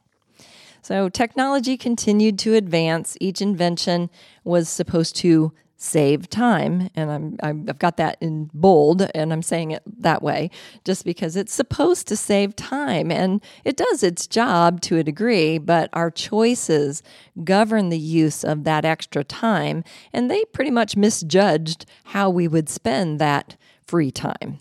So, 0.82 1.08
technology 1.08 1.78
continued 1.78 2.40
to 2.40 2.56
advance. 2.56 3.16
Each 3.22 3.42
invention 3.42 4.10
was 4.44 4.68
supposed 4.68 5.16
to 5.18 5.54
save 5.82 6.30
time. 6.30 6.90
And 6.94 7.10
I'm, 7.10 7.38
I've 7.42 7.80
got 7.80 7.96
that 7.98 8.18
in 8.20 8.50
bold 8.54 9.10
and 9.16 9.32
I'm 9.32 9.42
saying 9.42 9.72
it 9.72 9.82
that 10.02 10.22
way 10.22 10.52
just 10.84 11.06
because 11.06 11.38
it's 11.38 11.54
supposed 11.54 12.06
to 12.10 12.18
save 12.18 12.54
time. 12.58 13.12
And 13.12 13.42
it 13.64 13.78
does 13.78 14.04
its 14.04 14.28
job 14.28 14.82
to 14.82 14.98
a 14.98 15.04
degree, 15.04 15.58
but 15.58 15.90
our 15.94 16.12
choices 16.12 17.02
govern 17.46 17.88
the 17.88 17.98
use 17.98 18.44
of 18.44 18.66
that 18.66 18.84
extra 18.84 19.24
time. 19.24 19.86
And 20.12 20.30
they 20.30 20.44
pretty 20.46 20.70
much 20.70 20.98
misjudged 20.98 21.86
how 22.04 22.30
we 22.30 22.48
would 22.50 22.68
spend 22.68 23.18
that 23.20 23.56
free 23.88 24.12
time. 24.12 24.60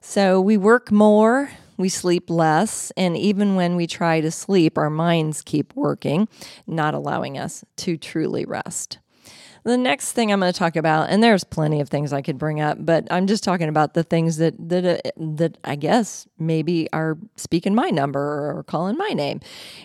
So 0.00 0.40
we 0.40 0.56
work 0.56 0.90
more, 0.90 1.50
we 1.76 1.90
sleep 1.90 2.30
less, 2.30 2.90
and 2.96 3.18
even 3.18 3.54
when 3.54 3.76
we 3.76 3.86
try 3.86 4.22
to 4.22 4.30
sleep, 4.30 4.78
our 4.78 4.88
minds 4.88 5.42
keep 5.42 5.76
working, 5.76 6.26
not 6.66 6.94
allowing 6.94 7.36
us 7.36 7.66
to 7.76 7.98
truly 7.98 8.46
rest. 8.46 8.98
The 9.68 9.76
next 9.76 10.12
thing 10.12 10.32
I'm 10.32 10.40
going 10.40 10.50
to 10.50 10.58
talk 10.58 10.76
about, 10.76 11.10
and 11.10 11.22
there's 11.22 11.44
plenty 11.44 11.82
of 11.82 11.90
things 11.90 12.10
I 12.10 12.22
could 12.22 12.38
bring 12.38 12.58
up, 12.58 12.78
but 12.80 13.06
I'm 13.10 13.26
just 13.26 13.44
talking 13.44 13.68
about 13.68 13.92
the 13.92 14.02
things 14.02 14.38
that 14.38 14.54
that 14.70 15.04
uh, 15.04 15.10
that 15.18 15.58
I 15.62 15.76
guess 15.76 16.26
maybe 16.38 16.88
are 16.90 17.18
speaking 17.36 17.74
my 17.74 17.90
number 17.90 18.18
or 18.18 18.62
calling 18.62 18.96
my 18.96 19.10
name, 19.10 19.40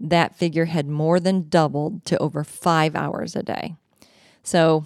that 0.00 0.36
figure 0.36 0.66
had 0.66 0.88
more 0.88 1.20
than 1.20 1.48
doubled 1.48 2.04
to 2.06 2.18
over 2.18 2.44
five 2.44 2.96
hours 2.96 3.36
a 3.36 3.42
day. 3.42 3.74
So 4.42 4.84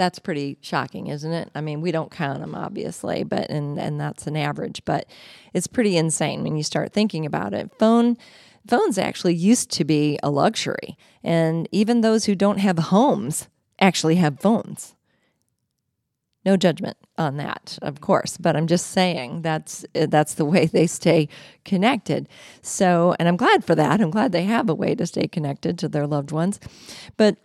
that's 0.00 0.18
pretty 0.18 0.56
shocking, 0.62 1.08
isn't 1.08 1.30
it? 1.30 1.50
I 1.54 1.60
mean, 1.60 1.82
we 1.82 1.92
don't 1.92 2.10
count 2.10 2.40
them 2.40 2.54
obviously, 2.54 3.22
but 3.22 3.50
and 3.50 3.78
and 3.78 4.00
that's 4.00 4.26
an 4.26 4.34
average, 4.34 4.82
but 4.86 5.04
it's 5.52 5.66
pretty 5.66 5.98
insane 5.98 6.42
when 6.42 6.56
you 6.56 6.62
start 6.62 6.94
thinking 6.94 7.26
about 7.26 7.52
it. 7.52 7.70
Phone 7.78 8.16
phones 8.66 8.96
actually 8.96 9.34
used 9.34 9.70
to 9.72 9.84
be 9.84 10.18
a 10.22 10.30
luxury, 10.30 10.96
and 11.22 11.68
even 11.70 12.00
those 12.00 12.24
who 12.24 12.34
don't 12.34 12.58
have 12.58 12.78
homes 12.78 13.48
actually 13.78 14.16
have 14.16 14.40
phones. 14.40 14.94
No 16.44 16.56
judgment 16.56 16.96
on 17.18 17.36
that, 17.36 17.78
of 17.82 18.00
course, 18.00 18.38
but 18.38 18.56
I'm 18.56 18.66
just 18.66 18.88
saying 18.88 19.42
that's 19.42 19.84
eh, 19.94 20.06
that's 20.06 20.34
the 20.34 20.44
way 20.44 20.66
they 20.72 20.86
stay 20.86 21.28
connected. 21.64 22.28
So, 22.62 23.14
and 23.18 23.28
I'm 23.28 23.36
glad 23.36 23.64
for 23.64 23.74
that. 23.74 24.00
I'm 24.00 24.10
glad 24.10 24.32
they 24.32 24.44
have 24.44 24.70
a 24.70 24.74
way 24.74 24.94
to 24.94 25.06
stay 25.06 25.28
connected 25.28 25.78
to 25.78 25.88
their 25.88 26.06
loved 26.06 26.32
ones. 26.32 26.58
But 27.16 27.36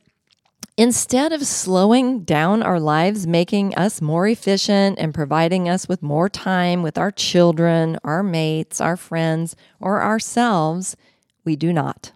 Instead 0.78 1.32
of 1.32 1.48
slowing 1.48 2.26
down 2.26 2.62
our 2.62 2.82
lives, 2.82 3.26
making 3.26 3.74
us 3.76 4.02
more 4.02 4.28
efficient 4.28 5.00
and 5.00 5.14
providing 5.14 5.70
us 5.70 5.88
with 5.88 6.04
more 6.04 6.28
time 6.28 6.84
with 6.84 6.98
our 6.98 7.12
children, 7.12 7.98
our 8.04 8.22
mates, 8.22 8.82
our 8.82 8.98
friends, 8.98 9.56
or 9.80 10.02
ourselves, 10.02 10.98
we 11.46 11.56
do 11.56 11.72
not. 11.72 12.12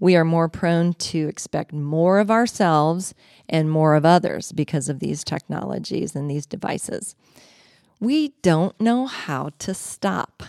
We 0.00 0.14
are 0.16 0.24
more 0.24 0.48
prone 0.48 0.94
to 0.94 1.28
expect 1.28 1.72
more 1.72 2.18
of 2.20 2.30
ourselves 2.30 3.14
and 3.48 3.70
more 3.70 3.94
of 3.94 4.04
others 4.04 4.52
because 4.52 4.88
of 4.88 5.00
these 5.00 5.24
technologies 5.24 6.14
and 6.14 6.30
these 6.30 6.46
devices. 6.46 7.16
We 8.00 8.34
don't 8.42 8.80
know 8.80 9.06
how 9.06 9.50
to 9.58 9.74
stop. 9.74 10.44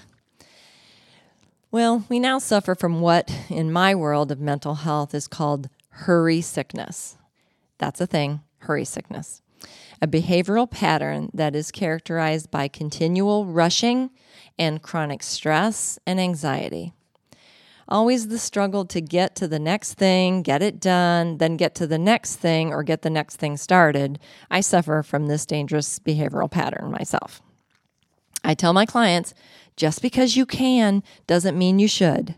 Well, 1.71 2.05
we 2.09 2.19
now 2.19 2.39
suffer 2.39 2.75
from 2.75 3.01
what, 3.01 3.33
in 3.49 3.71
my 3.71 3.95
world 3.95 4.31
of 4.31 4.39
mental 4.39 4.75
health, 4.75 5.13
is 5.15 5.27
called 5.27 5.69
hurry 5.89 6.41
sickness. 6.41 7.17
That's 7.77 8.01
a 8.01 8.07
thing, 8.07 8.41
hurry 8.59 8.85
sickness. 8.85 9.41
A 10.01 10.07
behavioral 10.07 10.69
pattern 10.69 11.29
that 11.33 11.55
is 11.55 11.71
characterized 11.71 12.49
by 12.49 12.67
continual 12.67 13.45
rushing 13.45 14.11
and 14.57 14.81
chronic 14.81 15.21
stress 15.21 15.99
and 16.05 16.19
anxiety. 16.19 16.93
Always 17.89 18.27
the 18.27 18.38
struggle 18.38 18.86
to 18.86 19.01
get 19.01 19.36
to 19.38 19.48
the 19.48 19.58
next 19.58 19.96
thing, 19.96 20.43
get 20.43 20.62
it 20.62 20.79
done, 20.79 21.39
then 21.39 21.58
get 21.58 21.74
to 21.75 21.88
the 21.88 21.98
next 21.98 22.36
thing 22.36 22.72
or 22.72 22.84
get 22.84 23.01
the 23.01 23.10
next 23.10 23.38
thing 23.38 23.58
started. 23.58 24.19
I 24.51 24.62
suffer 24.62 25.01
from 25.01 25.25
this 25.25 25.43
dangerous 25.43 25.98
behavioral 25.98 26.51
pattern 26.51 26.91
myself. 26.91 27.41
I 28.43 28.53
tell 28.53 28.74
my 28.74 28.86
clients 28.86 29.34
just 29.75 30.03
because 30.03 30.38
you 30.38 30.46
can 30.46 31.01
doesn't 31.25 31.58
mean 31.58 31.79
you 31.79 31.88
should. 31.88 32.36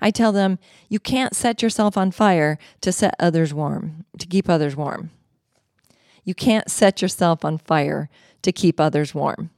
I 0.00 0.10
tell 0.10 0.32
them, 0.32 0.58
you 0.88 0.98
can't 0.98 1.36
set 1.36 1.62
yourself 1.62 1.96
on 1.96 2.10
fire 2.10 2.58
to 2.80 2.90
set 2.90 3.14
others 3.20 3.54
warm, 3.54 4.06
to 4.18 4.26
keep 4.26 4.48
others 4.48 4.74
warm. 4.74 5.10
You 6.24 6.34
can't 6.34 6.68
set 6.68 7.00
yourself 7.00 7.44
on 7.44 7.58
fire 7.58 8.08
to 8.42 8.50
keep 8.50 8.80
others 8.80 9.14
warm. 9.14 9.50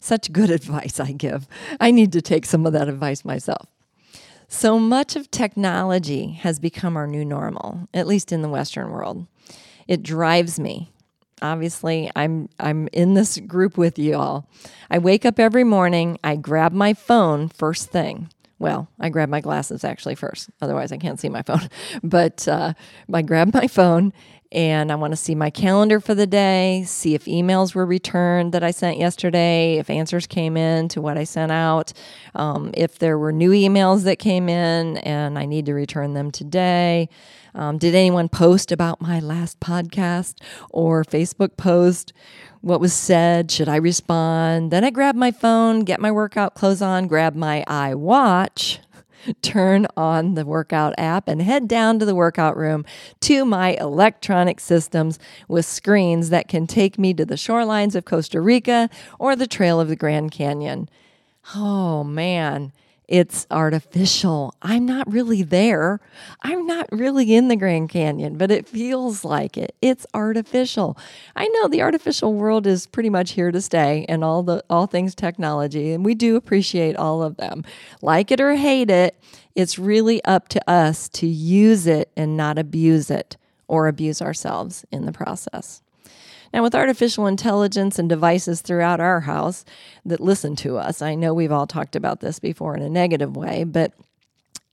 Such 0.00 0.32
good 0.32 0.50
advice 0.58 0.98
I 0.98 1.12
give. 1.12 1.46
I 1.78 1.92
need 1.92 2.12
to 2.12 2.22
take 2.22 2.44
some 2.44 2.66
of 2.66 2.72
that 2.72 2.88
advice 2.88 3.24
myself. 3.24 3.68
So 4.48 4.78
much 4.78 5.14
of 5.14 5.30
technology 5.30 6.32
has 6.40 6.58
become 6.58 6.96
our 6.96 7.06
new 7.06 7.24
normal, 7.24 7.86
at 7.92 8.06
least 8.06 8.32
in 8.32 8.40
the 8.40 8.48
Western 8.48 8.90
world. 8.90 9.26
It 9.86 10.02
drives 10.02 10.58
me. 10.58 10.90
Obviously, 11.42 12.10
I'm 12.16 12.48
I'm 12.58 12.88
in 12.92 13.14
this 13.14 13.38
group 13.38 13.76
with 13.76 13.98
you 13.98 14.16
all. 14.16 14.48
I 14.90 14.98
wake 14.98 15.26
up 15.26 15.38
every 15.38 15.64
morning, 15.64 16.18
I 16.24 16.36
grab 16.36 16.72
my 16.72 16.94
phone 16.94 17.48
first 17.48 17.90
thing. 17.90 18.30
Well, 18.58 18.88
I 18.98 19.10
grab 19.10 19.28
my 19.28 19.40
glasses 19.40 19.84
actually 19.84 20.16
first. 20.16 20.50
Otherwise, 20.60 20.90
I 20.90 20.96
can't 20.96 21.20
see 21.20 21.28
my 21.28 21.42
phone. 21.42 21.68
But 22.02 22.48
uh, 22.48 22.72
I 23.12 23.22
grab 23.22 23.54
my 23.54 23.68
phone 23.68 24.12
and 24.50 24.90
I 24.90 24.94
want 24.94 25.12
to 25.12 25.16
see 25.16 25.34
my 25.34 25.50
calendar 25.50 26.00
for 26.00 26.14
the 26.14 26.26
day, 26.26 26.84
see 26.86 27.14
if 27.14 27.26
emails 27.26 27.74
were 27.74 27.84
returned 27.84 28.52
that 28.52 28.64
I 28.64 28.70
sent 28.70 28.98
yesterday, 28.98 29.76
if 29.76 29.90
answers 29.90 30.26
came 30.26 30.56
in 30.56 30.88
to 30.88 31.00
what 31.00 31.18
I 31.18 31.24
sent 31.24 31.52
out, 31.52 31.92
um, 32.34 32.70
if 32.74 32.98
there 32.98 33.18
were 33.18 33.32
new 33.32 33.50
emails 33.50 34.04
that 34.04 34.18
came 34.18 34.48
in 34.48 34.98
and 34.98 35.38
I 35.38 35.44
need 35.44 35.66
to 35.66 35.74
return 35.74 36.14
them 36.14 36.30
today. 36.30 37.08
Um, 37.54 37.78
did 37.78 37.94
anyone 37.94 38.28
post 38.28 38.70
about 38.70 39.00
my 39.00 39.20
last 39.20 39.58
podcast 39.58 40.36
or 40.70 41.02
Facebook 41.04 41.56
post? 41.56 42.12
what 42.60 42.80
was 42.80 42.92
said. 42.92 43.50
Should 43.50 43.68
I 43.68 43.76
respond? 43.76 44.70
Then 44.70 44.84
I 44.84 44.90
grab 44.90 45.14
my 45.14 45.30
phone, 45.30 45.80
get 45.80 46.00
my 46.00 46.10
workout 46.10 46.54
clothes 46.54 46.82
on, 46.82 47.06
grab 47.06 47.34
my 47.34 47.64
iWatch, 47.68 48.78
turn 49.42 49.86
on 49.96 50.34
the 50.34 50.44
workout 50.44 50.94
app, 50.98 51.28
and 51.28 51.42
head 51.42 51.68
down 51.68 51.98
to 51.98 52.04
the 52.04 52.14
workout 52.14 52.56
room 52.56 52.84
to 53.20 53.44
my 53.44 53.76
electronic 53.80 54.60
systems 54.60 55.18
with 55.48 55.64
screens 55.64 56.30
that 56.30 56.48
can 56.48 56.66
take 56.66 56.98
me 56.98 57.14
to 57.14 57.24
the 57.24 57.34
shorelines 57.34 57.94
of 57.94 58.04
Costa 58.04 58.40
Rica 58.40 58.88
or 59.18 59.36
the 59.36 59.46
trail 59.46 59.80
of 59.80 59.88
the 59.88 59.96
Grand 59.96 60.30
Canyon. 60.30 60.88
Oh 61.54 62.04
man 62.04 62.72
it's 63.08 63.46
artificial. 63.50 64.54
I'm 64.60 64.84
not 64.84 65.10
really 65.10 65.42
there. 65.42 65.98
I'm 66.42 66.66
not 66.66 66.86
really 66.92 67.34
in 67.34 67.48
the 67.48 67.56
Grand 67.56 67.88
Canyon, 67.88 68.36
but 68.36 68.50
it 68.50 68.68
feels 68.68 69.24
like 69.24 69.56
it. 69.56 69.74
It's 69.80 70.06
artificial. 70.12 70.98
I 71.34 71.48
know 71.48 71.68
the 71.68 71.80
artificial 71.80 72.34
world 72.34 72.66
is 72.66 72.86
pretty 72.86 73.08
much 73.08 73.32
here 73.32 73.50
to 73.50 73.62
stay 73.62 74.04
and 74.10 74.22
all 74.22 74.42
the 74.42 74.62
all 74.68 74.86
things 74.86 75.14
technology 75.14 75.92
and 75.92 76.04
we 76.04 76.14
do 76.14 76.36
appreciate 76.36 76.96
all 76.96 77.22
of 77.22 77.38
them. 77.38 77.64
Like 78.02 78.30
it 78.30 78.42
or 78.42 78.56
hate 78.56 78.90
it, 78.90 79.18
it's 79.54 79.78
really 79.78 80.22
up 80.24 80.48
to 80.48 80.70
us 80.70 81.08
to 81.10 81.26
use 81.26 81.86
it 81.86 82.10
and 82.14 82.36
not 82.36 82.58
abuse 82.58 83.10
it 83.10 83.38
or 83.68 83.88
abuse 83.88 84.20
ourselves 84.20 84.84
in 84.92 85.06
the 85.06 85.12
process. 85.12 85.82
Now, 86.52 86.62
with 86.62 86.74
artificial 86.74 87.26
intelligence 87.26 87.98
and 87.98 88.08
devices 88.08 88.60
throughout 88.60 89.00
our 89.00 89.20
house 89.20 89.64
that 90.04 90.20
listen 90.20 90.56
to 90.56 90.78
us, 90.78 91.02
I 91.02 91.14
know 91.14 91.34
we've 91.34 91.52
all 91.52 91.66
talked 91.66 91.96
about 91.96 92.20
this 92.20 92.38
before 92.38 92.76
in 92.76 92.82
a 92.82 92.88
negative 92.88 93.36
way, 93.36 93.64
but 93.64 93.92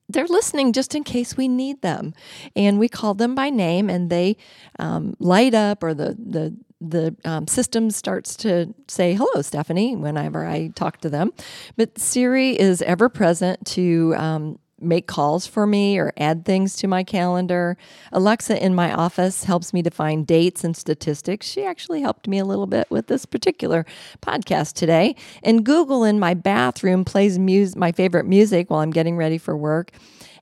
they're 0.08 0.28
listening 0.28 0.74
just 0.74 0.94
in 0.96 1.04
case 1.04 1.36
we 1.36 1.48
need 1.48 1.82
them. 1.82 2.14
And 2.56 2.80
we 2.80 2.88
call 2.88 3.14
them 3.14 3.36
by 3.36 3.50
name 3.50 3.90
and 3.90 4.10
they 4.10 4.38
um, 4.78 5.16
light 5.20 5.54
up 5.54 5.84
or 5.84 5.94
the, 5.94 6.16
the, 6.20 6.56
the 6.80 7.16
um, 7.26 7.48
system 7.48 7.90
starts 7.90 8.36
to 8.38 8.74
say, 8.88 9.14
hello, 9.14 9.42
Stephanie, 9.42 9.96
whenever 9.96 10.46
I 10.46 10.68
talk 10.76 11.02
to 11.02 11.10
them. 11.10 11.34
But 11.76 11.98
Siri 11.98 12.60
is 12.60 12.82
ever 12.84 13.10
present 13.10 13.66
to 13.68 14.14
um, 14.18 14.60
make 14.80 15.08
calls 15.08 15.48
for 15.48 15.66
me 15.66 15.98
or 15.98 16.14
add 16.18 16.46
things 16.46 16.76
to 16.78 16.88
my 16.88 17.04
calendar. 17.04 17.78
Alexa 18.12 18.64
in 18.64 18.76
my 18.76 18.94
office 18.94 19.46
helps 19.46 19.74
me 19.74 19.82
to 19.84 19.90
find 19.90 20.28
dates 20.28 20.64
and 20.64 20.76
statistics. 20.76 21.48
She 21.48 21.64
actually 21.64 22.02
helped 22.02 22.28
me 22.28 22.40
a 22.40 22.46
little 22.46 22.68
bit 22.68 22.88
with 22.90 23.08
this 23.08 23.26
particular 23.26 23.86
podcast 24.22 24.74
today. 24.74 25.16
And 25.44 25.66
Google 25.66 26.04
in 26.04 26.20
my 26.20 26.34
bathroom 26.34 27.06
plays 27.06 27.40
mus- 27.40 27.76
my 27.76 27.92
favorite 27.92 28.26
music 28.26 28.70
while 28.70 28.82
I'm 28.82 28.92
getting 28.92 29.18
ready 29.18 29.38
for 29.38 29.56
work. 29.56 29.92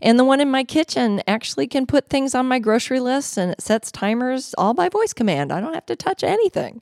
And 0.02 0.20
the 0.20 0.26
one 0.26 0.42
in 0.42 0.52
my 0.52 0.66
kitchen 0.66 1.22
actually 1.28 1.68
can 1.68 1.86
put 1.86 2.10
things 2.10 2.36
on 2.36 2.46
my 2.46 2.60
grocery 2.60 3.00
list 3.00 3.38
and 3.38 3.52
it 3.52 3.62
sets 3.62 3.92
timers 3.92 4.54
all 4.58 4.74
by 4.74 4.90
voice 4.90 5.14
command. 5.14 5.52
I 5.52 5.62
don't 5.62 5.74
have 5.74 5.86
to 5.86 5.96
touch 5.96 6.24
anything. 6.24 6.82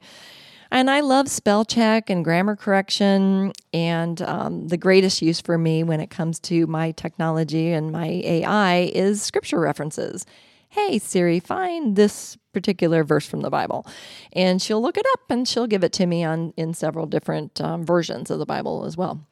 And 0.71 0.89
I 0.89 1.01
love 1.01 1.27
spell 1.27 1.65
check 1.65 2.10
and 2.10 2.23
grammar 2.23 2.55
correction. 2.55 3.51
And 3.73 4.21
um, 4.21 4.69
the 4.69 4.77
greatest 4.77 5.21
use 5.21 5.41
for 5.41 5.57
me 5.57 5.84
when 5.84 5.99
it 5.99 6.10
comes 6.10 6.39
to 6.41 6.65
my 6.65 6.91
technology 6.91 7.71
and 7.71 7.91
my 7.91 8.07
AI 8.07 8.91
is 8.93 9.21
scripture 9.21 9.60
references. 9.60 10.25
Hey, 10.69 10.97
Siri, 10.99 11.41
find 11.41 11.97
this 11.97 12.38
particular 12.53 13.03
verse 13.03 13.27
from 13.27 13.41
the 13.41 13.49
Bible. 13.49 13.86
And 14.31 14.62
she'll 14.62 14.81
look 14.81 14.97
it 14.97 15.05
up 15.12 15.29
and 15.29 15.45
she'll 15.45 15.67
give 15.67 15.84
it 15.84 15.91
to 15.93 16.05
me 16.05 16.23
on 16.23 16.53
in 16.55 16.73
several 16.73 17.05
different 17.05 17.60
um, 17.60 17.86
versions 17.86 18.31
of 18.31 18.39
the 18.39 18.45
Bible 18.45 18.86
as 18.86 18.95
well. 18.95 19.27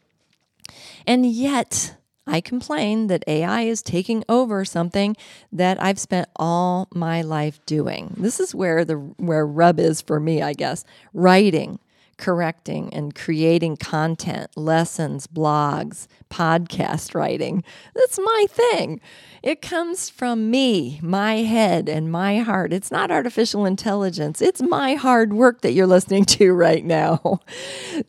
And 1.07 1.25
yet, 1.25 1.95
I 2.29 2.41
complain 2.41 3.07
that 3.07 3.23
AI 3.27 3.63
is 3.63 3.81
taking 3.81 4.23
over 4.29 4.63
something 4.63 5.17
that 5.51 5.81
I've 5.81 5.99
spent 5.99 6.29
all 6.35 6.87
my 6.93 7.21
life 7.21 7.59
doing. 7.65 8.13
This 8.17 8.39
is 8.39 8.53
where 8.53 8.85
the 8.85 8.95
where 8.95 9.45
rub 9.45 9.79
is 9.79 10.01
for 10.01 10.19
me, 10.19 10.41
I 10.41 10.53
guess. 10.53 10.85
Writing, 11.13 11.79
correcting 12.19 12.93
and 12.93 13.15
creating 13.15 13.77
content, 13.77 14.55
lessons, 14.55 15.25
blogs, 15.25 16.07
podcast 16.29 17.15
writing. 17.15 17.63
That's 17.95 18.19
my 18.19 18.45
thing. 18.49 19.01
It 19.41 19.61
comes 19.61 20.09
from 20.09 20.51
me, 20.51 20.99
my 21.01 21.37
head, 21.37 21.89
and 21.89 22.11
my 22.11 22.39
heart. 22.39 22.73
It's 22.73 22.91
not 22.91 23.09
artificial 23.09 23.65
intelligence. 23.65 24.41
It's 24.41 24.61
my 24.61 24.95
hard 24.95 25.33
work 25.33 25.61
that 25.61 25.71
you're 25.71 25.87
listening 25.87 26.25
to 26.25 26.53
right 26.53 26.85
now. 26.85 27.39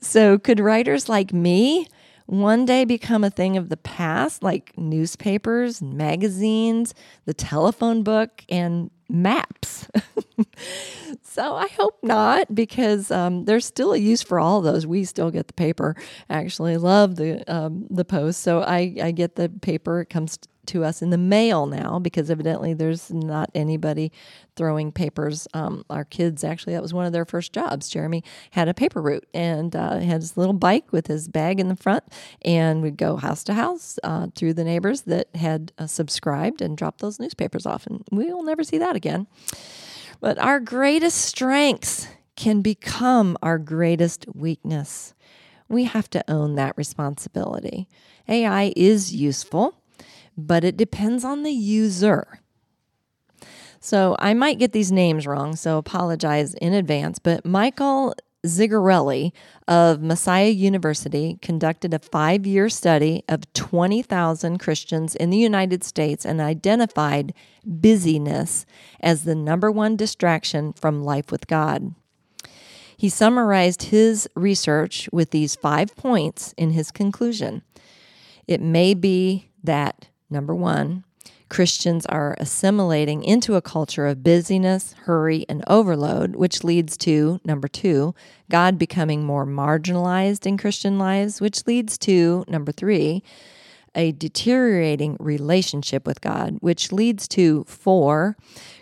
So, 0.01 0.39
could 0.39 0.61
writers 0.61 1.09
like 1.09 1.33
me 1.33 1.87
one 2.31 2.65
day 2.65 2.85
become 2.85 3.25
a 3.25 3.31
thing 3.31 3.57
of 3.57 3.71
the 3.71 3.77
past, 3.77 4.41
like 4.41 4.79
newspapers, 4.79 5.83
magazines, 5.83 6.95
the 7.25 7.35
telephone 7.35 8.05
book, 8.05 8.45
and 8.49 8.93
maps. 9.09 9.89
so 11.25 11.57
I 11.57 11.67
hope 11.67 11.99
not, 12.05 12.55
because 12.55 13.11
um, 13.11 13.47
there's 13.47 13.67
still 13.67 13.93
a 13.93 13.99
use 13.99 14.23
for 14.23 14.39
all 14.39 14.61
those. 14.61 14.87
We 14.87 15.03
still 15.03 15.33
get 15.33 15.49
the 15.49 15.55
paper. 15.55 15.97
Actually, 16.29 16.77
love 16.77 17.17
the 17.17 17.43
um, 17.53 17.89
the 17.91 18.05
post. 18.05 18.43
So 18.43 18.63
I 18.63 18.95
I 19.03 19.11
get 19.11 19.35
the 19.35 19.49
paper. 19.49 20.03
It 20.03 20.07
comes 20.07 20.39
to 20.67 20.85
us 20.85 21.03
in 21.03 21.11
the 21.11 21.19
mail 21.19 21.67
now 21.67 21.99
because 21.99 22.31
evidently 22.31 22.75
there's 22.75 23.11
not 23.11 23.51
anybody 23.55 24.13
throwing 24.57 24.93
papers. 24.93 25.49
Um, 25.55 25.85
our 25.91 26.05
kids 26.05 26.45
actually, 26.45 26.75
that 26.75 26.83
was 26.83 26.95
one 26.95 27.07
of 27.07 27.13
their 27.13 27.25
first 27.25 27.53
jobs. 27.53 27.89
Jeremy 27.89 28.23
had 28.51 28.69
a 28.69 28.75
paper 28.75 29.01
route 29.01 29.27
and 29.33 29.75
uh, 29.75 29.99
had 29.99 30.21
his 30.21 30.37
little 30.37 30.53
bike 30.53 30.93
with 30.93 31.07
his 31.07 31.29
bag 31.29 31.61
in 31.61 31.69
the 31.69 31.77
front, 31.77 32.05
and 32.43 32.83
we'd 32.83 32.97
go 32.97 33.17
house 33.17 33.45
to 33.45 33.55
house 33.55 33.99
uh, 34.03 34.29
through 34.35 34.55
the 34.55 34.65
neighbors 34.65 35.03
that 35.03 35.29
had 35.35 35.73
uh, 35.79 35.87
subscribed 35.87 36.61
and 36.61 36.77
drop 36.77 36.99
those 36.99 37.19
newspapers 37.19 37.67
off. 37.67 37.87
And 37.87 38.05
we 38.11 38.33
will 38.33 38.45
never 38.45 38.65
see 38.65 38.79
that 38.79 38.97
again. 38.97 39.27
But 40.21 40.39
our 40.39 40.61
greatest 40.61 41.19
strengths 41.19 42.09
can 42.37 42.63
become 42.63 43.37
our 43.43 43.59
greatest 43.59 44.27
weakness. 44.35 45.15
We 45.69 45.85
have 45.85 46.11
to 46.11 46.25
own 46.31 46.57
that 46.57 46.77
responsibility. 46.77 47.89
AI 48.29 48.73
is 48.77 49.15
useful, 49.15 49.80
but 50.47 50.65
it 50.65 50.77
depends 50.77 51.25
on 51.25 51.43
the 51.43 51.53
user. 51.53 52.41
So 53.81 54.15
I 54.19 54.35
might 54.35 54.59
get 54.59 54.73
these 54.73 54.93
names 54.93 55.27
wrong, 55.27 55.57
so 55.57 55.79
apologize 55.79 56.55
in 56.55 56.75
advance. 56.75 57.19
But 57.19 57.47
Michael 57.47 58.15
Zigarelli 58.47 59.33
of 59.69 60.03
Messiah 60.03 60.49
University 60.49 61.39
conducted 61.43 61.93
a 61.93 61.99
five 61.99 62.47
year 62.47 62.69
study 62.69 63.23
of 63.29 63.51
20,000 63.53 64.59
Christians 64.59 65.15
in 65.15 65.31
the 65.31 65.39
United 65.39 65.85
States 65.85 66.25
and 66.25 66.41
identified 66.41 67.35
busyness 67.65 68.65
as 69.01 69.25
the 69.25 69.35
number 69.35 69.71
one 69.71 69.97
distraction 69.97 70.73
from 70.73 71.03
life 71.03 71.31
with 71.31 71.47
God. 71.47 71.95
He 72.97 73.09
summarized 73.09 73.85
his 73.85 74.29
research 74.37 75.09
with 75.11 75.31
these 75.31 75.55
five 75.55 75.97
points 75.97 76.53
in 76.59 76.73
his 76.73 76.91
conclusion. 76.91 77.63
It 78.47 78.61
may 78.61 78.93
be 78.93 79.49
that, 79.65 80.09
number 80.31 80.55
one, 80.55 81.05
Christians 81.51 82.07
are 82.07 82.37
assimilating 82.39 83.25
into 83.25 83.57
a 83.57 83.61
culture 83.61 84.07
of 84.07 84.23
busyness, 84.23 84.95
hurry, 85.03 85.45
and 85.49 85.65
overload, 85.67 86.37
which 86.37 86.63
leads 86.63 86.97
to, 86.99 87.41
number 87.45 87.67
two, 87.67 88.15
God 88.49 88.79
becoming 88.79 89.25
more 89.25 89.45
marginalized 89.45 90.47
in 90.47 90.57
Christian 90.57 90.97
lives, 90.97 91.41
which 91.41 91.67
leads 91.67 91.99
to, 91.99 92.45
number 92.47 92.71
three, 92.71 93.25
a 93.97 94.13
deteriorating 94.13 95.17
relationship 95.19 96.07
with 96.07 96.21
God, 96.21 96.59
which 96.61 96.93
leads 96.93 97.27
to, 97.29 97.65
four, 97.65 98.37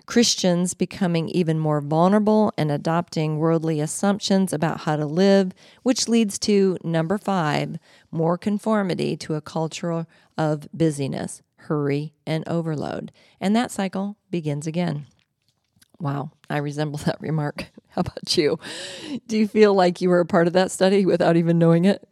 Christians 0.04 0.74
becoming 0.74 1.30
even 1.30 1.58
more 1.58 1.80
vulnerable 1.80 2.52
and 2.58 2.70
adopting 2.70 3.38
worldly 3.38 3.80
assumptions 3.80 4.52
about 4.52 4.80
how 4.80 4.96
to 4.96 5.06
live, 5.06 5.52
which 5.82 6.08
leads 6.08 6.38
to, 6.40 6.76
number 6.84 7.16
five, 7.16 7.78
more 8.10 8.36
conformity 8.36 9.16
to 9.16 9.34
a 9.34 9.40
culture 9.40 10.06
of 10.38 10.68
busyness 10.72 11.42
hurry, 11.68 12.14
and 12.26 12.46
overload. 12.48 13.12
And 13.40 13.54
that 13.54 13.70
cycle 13.70 14.16
begins 14.30 14.66
again. 14.66 15.06
Wow, 16.00 16.30
I 16.48 16.58
resemble 16.58 16.98
that 17.04 17.20
remark. 17.20 17.66
How 17.90 18.00
about 18.00 18.36
you? 18.36 18.58
Do 19.26 19.36
you 19.36 19.48
feel 19.48 19.74
like 19.74 20.00
you 20.00 20.08
were 20.08 20.20
a 20.20 20.26
part 20.26 20.46
of 20.46 20.52
that 20.54 20.70
study 20.70 21.04
without 21.04 21.36
even 21.36 21.58
knowing 21.58 21.84
it? 21.84 22.08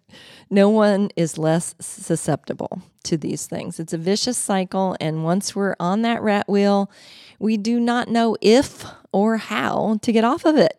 No 0.48 0.68
one 0.68 1.10
is 1.16 1.38
less 1.38 1.74
susceptible 1.80 2.82
to 3.04 3.16
these 3.16 3.46
things. 3.46 3.80
It's 3.80 3.92
a 3.92 3.98
vicious 3.98 4.38
cycle, 4.38 4.96
and 5.00 5.24
once 5.24 5.54
we're 5.54 5.76
on 5.78 6.02
that 6.02 6.22
rat 6.22 6.48
wheel, 6.48 6.90
we 7.38 7.56
do 7.56 7.80
not 7.80 8.08
know 8.08 8.36
if 8.40 8.84
or 9.12 9.36
how 9.36 9.98
to 10.02 10.12
get 10.12 10.24
off 10.24 10.44
of 10.44 10.56
it. 10.56 10.78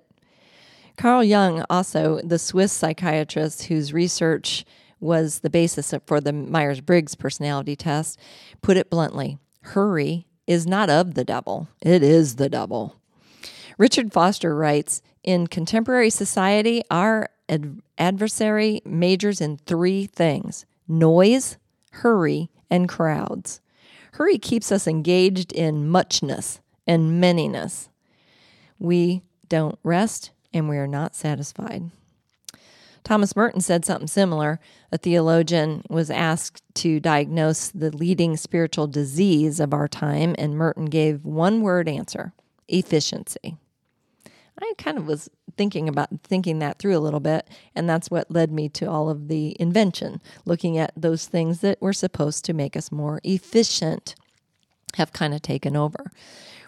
Carl 0.97 1.23
Jung, 1.23 1.63
also 1.69 2.19
the 2.23 2.39
Swiss 2.39 2.73
psychiatrist 2.73 3.63
whose 3.63 3.93
research 3.93 4.65
was 4.99 5.39
the 5.39 5.49
basis 5.49 5.93
for 6.05 6.19
the 6.19 6.33
Myers 6.33 6.81
Briggs 6.81 7.15
personality 7.15 7.75
test, 7.75 8.19
put 8.61 8.77
it 8.77 8.89
bluntly 8.89 9.37
hurry 9.67 10.25
is 10.45 10.65
not 10.65 10.89
of 10.89 11.13
the 11.13 11.25
devil, 11.25 11.67
it 11.81 12.01
is 12.01 12.35
the 12.37 12.49
devil. 12.49 12.95
Richard 13.77 14.13
Foster 14.13 14.55
writes 14.55 15.01
In 15.23 15.47
contemporary 15.47 16.09
society, 16.09 16.81
our 16.89 17.29
ad- 17.49 17.81
adversary 17.97 18.81
majors 18.85 19.41
in 19.41 19.57
three 19.57 20.05
things 20.07 20.65
noise, 20.87 21.57
hurry, 21.91 22.49
and 22.69 22.87
crowds. 22.87 23.61
Hurry 24.13 24.37
keeps 24.37 24.71
us 24.71 24.87
engaged 24.87 25.51
in 25.51 25.87
muchness 25.87 26.59
and 26.87 27.21
manyness. 27.21 27.89
We 28.79 29.21
don't 29.49 29.77
rest 29.83 30.31
and 30.53 30.69
we 30.69 30.77
are 30.77 30.87
not 30.87 31.13
satisfied. 31.13 31.91
Thomas 33.07 33.37
Merton 33.37 33.61
said 33.61 33.85
something 33.85 34.09
similar. 34.09 34.59
A 34.91 34.97
theologian 34.97 35.81
was 35.89 36.11
asked 36.11 36.61
to 36.73 36.99
diagnose 36.99 37.69
the 37.69 37.89
leading 37.89 38.35
spiritual 38.35 38.85
disease 38.85 39.61
of 39.61 39.73
our 39.73 39.87
time, 39.87 40.35
and 40.37 40.57
Merton 40.57 40.87
gave 40.87 41.23
one 41.23 41.61
word 41.61 41.87
answer 41.87 42.33
efficiency. 42.67 43.55
I 44.59 44.73
kind 44.77 44.97
of 44.97 45.07
was 45.07 45.29
thinking 45.55 45.87
about 45.87 46.09
thinking 46.21 46.59
that 46.59 46.79
through 46.79 46.97
a 46.97 46.99
little 46.99 47.21
bit, 47.21 47.47
and 47.73 47.89
that's 47.89 48.11
what 48.11 48.29
led 48.29 48.51
me 48.51 48.67
to 48.67 48.89
all 48.91 49.09
of 49.09 49.29
the 49.29 49.55
invention, 49.57 50.21
looking 50.43 50.77
at 50.77 50.91
those 50.97 51.27
things 51.27 51.61
that 51.61 51.81
were 51.81 51.93
supposed 51.93 52.43
to 52.43 52.53
make 52.53 52.75
us 52.75 52.91
more 52.91 53.21
efficient 53.23 54.15
have 54.95 55.13
kind 55.13 55.33
of 55.33 55.41
taken 55.41 55.77
over. 55.77 56.11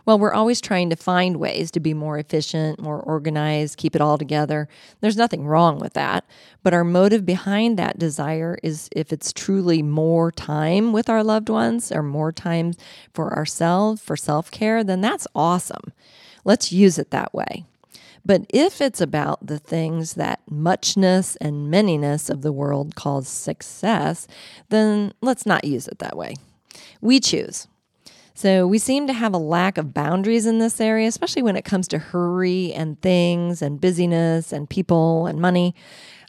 Well, 0.09 0.17
we're 0.17 0.33
always 0.33 0.59
trying 0.59 0.89
to 0.89 0.95
find 0.95 1.37
ways 1.37 1.69
to 1.69 1.79
be 1.79 1.93
more 1.93 2.17
efficient, 2.17 2.81
more 2.81 2.99
organized, 2.99 3.77
keep 3.77 3.95
it 3.95 4.01
all 4.01 4.17
together. 4.17 4.67
There's 5.01 5.15
nothing 5.15 5.45
wrong 5.45 5.77
with 5.77 5.93
that. 5.93 6.25
But 6.63 6.73
our 6.73 6.83
motive 6.83 7.27
behind 7.27 7.77
that 7.77 7.99
desire 7.99 8.57
is 8.63 8.89
if 8.91 9.13
it's 9.13 9.31
truly 9.31 9.83
more 9.83 10.31
time 10.31 10.93
with 10.93 11.11
our 11.11 11.23
loved 11.23 11.47
ones 11.47 11.91
or 11.91 12.01
more 12.01 12.31
time 12.31 12.73
for 13.13 13.35
ourselves, 13.35 14.01
for 14.01 14.17
self 14.17 14.49
care, 14.49 14.83
then 14.83 14.99
that's 14.99 15.27
awesome. 15.35 15.93
Let's 16.43 16.71
use 16.71 16.97
it 16.97 17.11
that 17.11 17.31
way. 17.31 17.65
But 18.25 18.47
if 18.49 18.81
it's 18.81 19.01
about 19.01 19.45
the 19.45 19.59
things 19.59 20.15
that 20.15 20.41
muchness 20.49 21.35
and 21.35 21.71
manyness 21.71 22.31
of 22.31 22.41
the 22.41 22.51
world 22.51 22.95
calls 22.95 23.27
success, 23.27 24.25
then 24.69 25.13
let's 25.21 25.45
not 25.45 25.65
use 25.65 25.87
it 25.87 25.99
that 25.99 26.17
way. 26.17 26.33
We 26.99 27.19
choose. 27.19 27.67
So 28.39 28.65
we 28.65 28.77
seem 28.77 29.05
to 29.07 29.11
have 29.11 29.33
a 29.33 29.37
lack 29.37 29.77
of 29.77 29.93
boundaries 29.93 30.45
in 30.45 30.59
this 30.59 30.79
area, 30.79 31.09
especially 31.09 31.41
when 31.41 31.57
it 31.57 31.65
comes 31.65 31.89
to 31.89 31.97
hurry 31.97 32.71
and 32.71 32.97
things 33.01 33.61
and 33.61 33.81
busyness 33.81 34.53
and 34.53 34.69
people 34.69 35.27
and 35.27 35.41
money. 35.41 35.75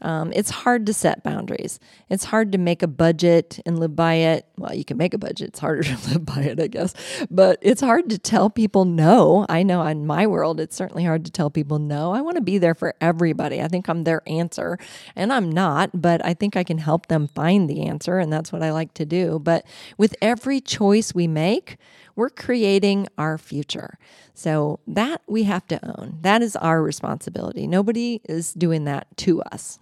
Um, 0.03 0.33
it's 0.35 0.51
hard 0.51 0.87
to 0.87 0.95
set 0.95 1.23
boundaries. 1.23 1.79
It's 2.09 2.25
hard 2.25 2.53
to 2.53 2.59
make 2.59 2.83
a 2.83 2.87
budget 2.87 3.61
and 3.67 3.79
live 3.79 3.95
by 3.95 4.15
it. 4.15 4.47
Well, 4.57 4.75
you 4.75 4.85
can 4.85 4.97
make 4.97 5.15
a 5.15 5.19
budget. 5.19 5.49
It's 5.49 5.59
harder 5.59 5.83
to 5.85 6.11
live 6.11 6.25
by 6.25 6.41
it, 6.41 6.61
I 6.61 6.67
guess. 6.67 6.95
But 7.31 7.59
it's 7.61 7.81
hard 7.81 8.11
to 8.11 8.19
tell 8.19 8.51
people 8.51 8.85
no. 8.85 9.47
I 9.49 9.63
know 9.63 9.83
in 9.87 10.07
my 10.07 10.27
world, 10.27 10.61
it's 10.61 10.77
certainly 10.77 11.05
hard 11.05 11.25
to 11.27 11.31
tell 11.31 11.51
people 11.51 11.79
no. 11.79 12.13
I 12.13 12.21
want 12.21 12.37
to 12.37 12.43
be 12.43 12.59
there 12.59 12.75
for 12.75 12.95
everybody. 13.01 13.61
I 13.61 13.69
think 13.69 13.89
I'm 13.89 14.05
their 14.05 14.23
answer, 14.27 14.79
and 15.15 15.33
I'm 15.33 15.51
not, 15.51 16.01
but 16.01 16.25
I 16.25 16.35
think 16.35 16.57
I 16.57 16.65
can 16.65 16.79
help 16.79 17.07
them 17.07 17.29
find 17.29 17.69
the 17.69 17.83
answer, 17.83 18.19
and 18.19 18.33
that's 18.33 18.53
what 18.53 18.63
I 18.63 18.73
like 18.73 18.95
to 18.95 19.05
do. 19.05 19.39
But 19.39 19.65
with 19.99 20.15
every 20.23 20.61
choice 20.61 21.15
we 21.15 21.27
make, 21.27 21.77
we're 22.17 22.31
creating 22.31 23.07
our 23.19 23.39
future. 23.39 23.99
So 24.35 24.81
that 24.87 25.23
we 25.27 25.45
have 25.45 25.67
to 25.69 25.85
own. 25.85 26.19
That 26.23 26.43
is 26.43 26.57
our 26.57 26.83
responsibility. 26.83 27.67
Nobody 27.67 28.21
is 28.25 28.53
doing 28.53 28.85
that 28.85 29.07
to 29.19 29.43
us. 29.43 29.79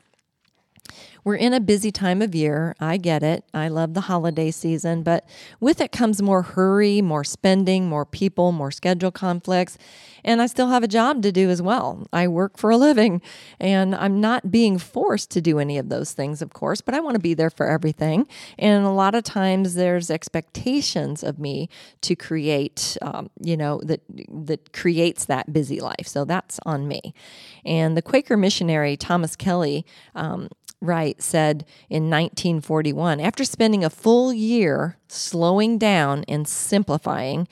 We're 1.24 1.36
in 1.36 1.52
a 1.52 1.60
busy 1.60 1.90
time 1.90 2.22
of 2.22 2.34
year. 2.34 2.74
I 2.80 2.96
get 2.96 3.22
it. 3.22 3.44
I 3.52 3.68
love 3.68 3.94
the 3.94 4.02
holiday 4.02 4.50
season, 4.50 5.02
but 5.02 5.28
with 5.60 5.80
it 5.80 5.92
comes 5.92 6.22
more 6.22 6.42
hurry, 6.42 7.02
more 7.02 7.24
spending, 7.24 7.88
more 7.88 8.04
people, 8.04 8.52
more 8.52 8.70
schedule 8.70 9.10
conflicts. 9.10 9.78
And 10.24 10.42
I 10.42 10.46
still 10.46 10.68
have 10.68 10.82
a 10.82 10.88
job 10.88 11.22
to 11.22 11.32
do 11.32 11.48
as 11.50 11.62
well. 11.62 12.06
I 12.12 12.28
work 12.28 12.58
for 12.58 12.70
a 12.70 12.76
living 12.76 13.22
and 13.60 13.94
I'm 13.94 14.20
not 14.20 14.50
being 14.50 14.78
forced 14.78 15.30
to 15.32 15.40
do 15.40 15.58
any 15.58 15.78
of 15.78 15.88
those 15.88 16.12
things, 16.12 16.42
of 16.42 16.52
course, 16.52 16.80
but 16.80 16.94
I 16.94 17.00
want 17.00 17.14
to 17.14 17.20
be 17.20 17.34
there 17.34 17.50
for 17.50 17.66
everything. 17.66 18.26
And 18.58 18.84
a 18.84 18.90
lot 18.90 19.14
of 19.14 19.24
times 19.24 19.74
there's 19.74 20.10
expectations 20.10 21.22
of 21.22 21.38
me 21.38 21.68
to 22.02 22.16
create, 22.16 22.96
um, 23.02 23.30
you 23.40 23.56
know, 23.56 23.80
that, 23.84 24.00
that 24.28 24.72
creates 24.72 25.24
that 25.26 25.52
busy 25.52 25.80
life. 25.80 26.06
So 26.06 26.24
that's 26.24 26.58
on 26.64 26.88
me. 26.88 27.14
And 27.64 27.96
the 27.96 28.02
Quaker 28.02 28.36
missionary 28.36 28.96
Thomas 28.96 29.36
Kelly 29.36 29.86
um, 30.14 30.48
Wright 30.80 31.20
said 31.20 31.64
in 31.90 32.04
1941 32.04 33.20
after 33.20 33.44
spending 33.44 33.84
a 33.84 33.90
full 33.90 34.32
year 34.32 34.96
slowing 35.08 35.78
down 35.78 36.24
and 36.28 36.46
simplifying 36.46 37.48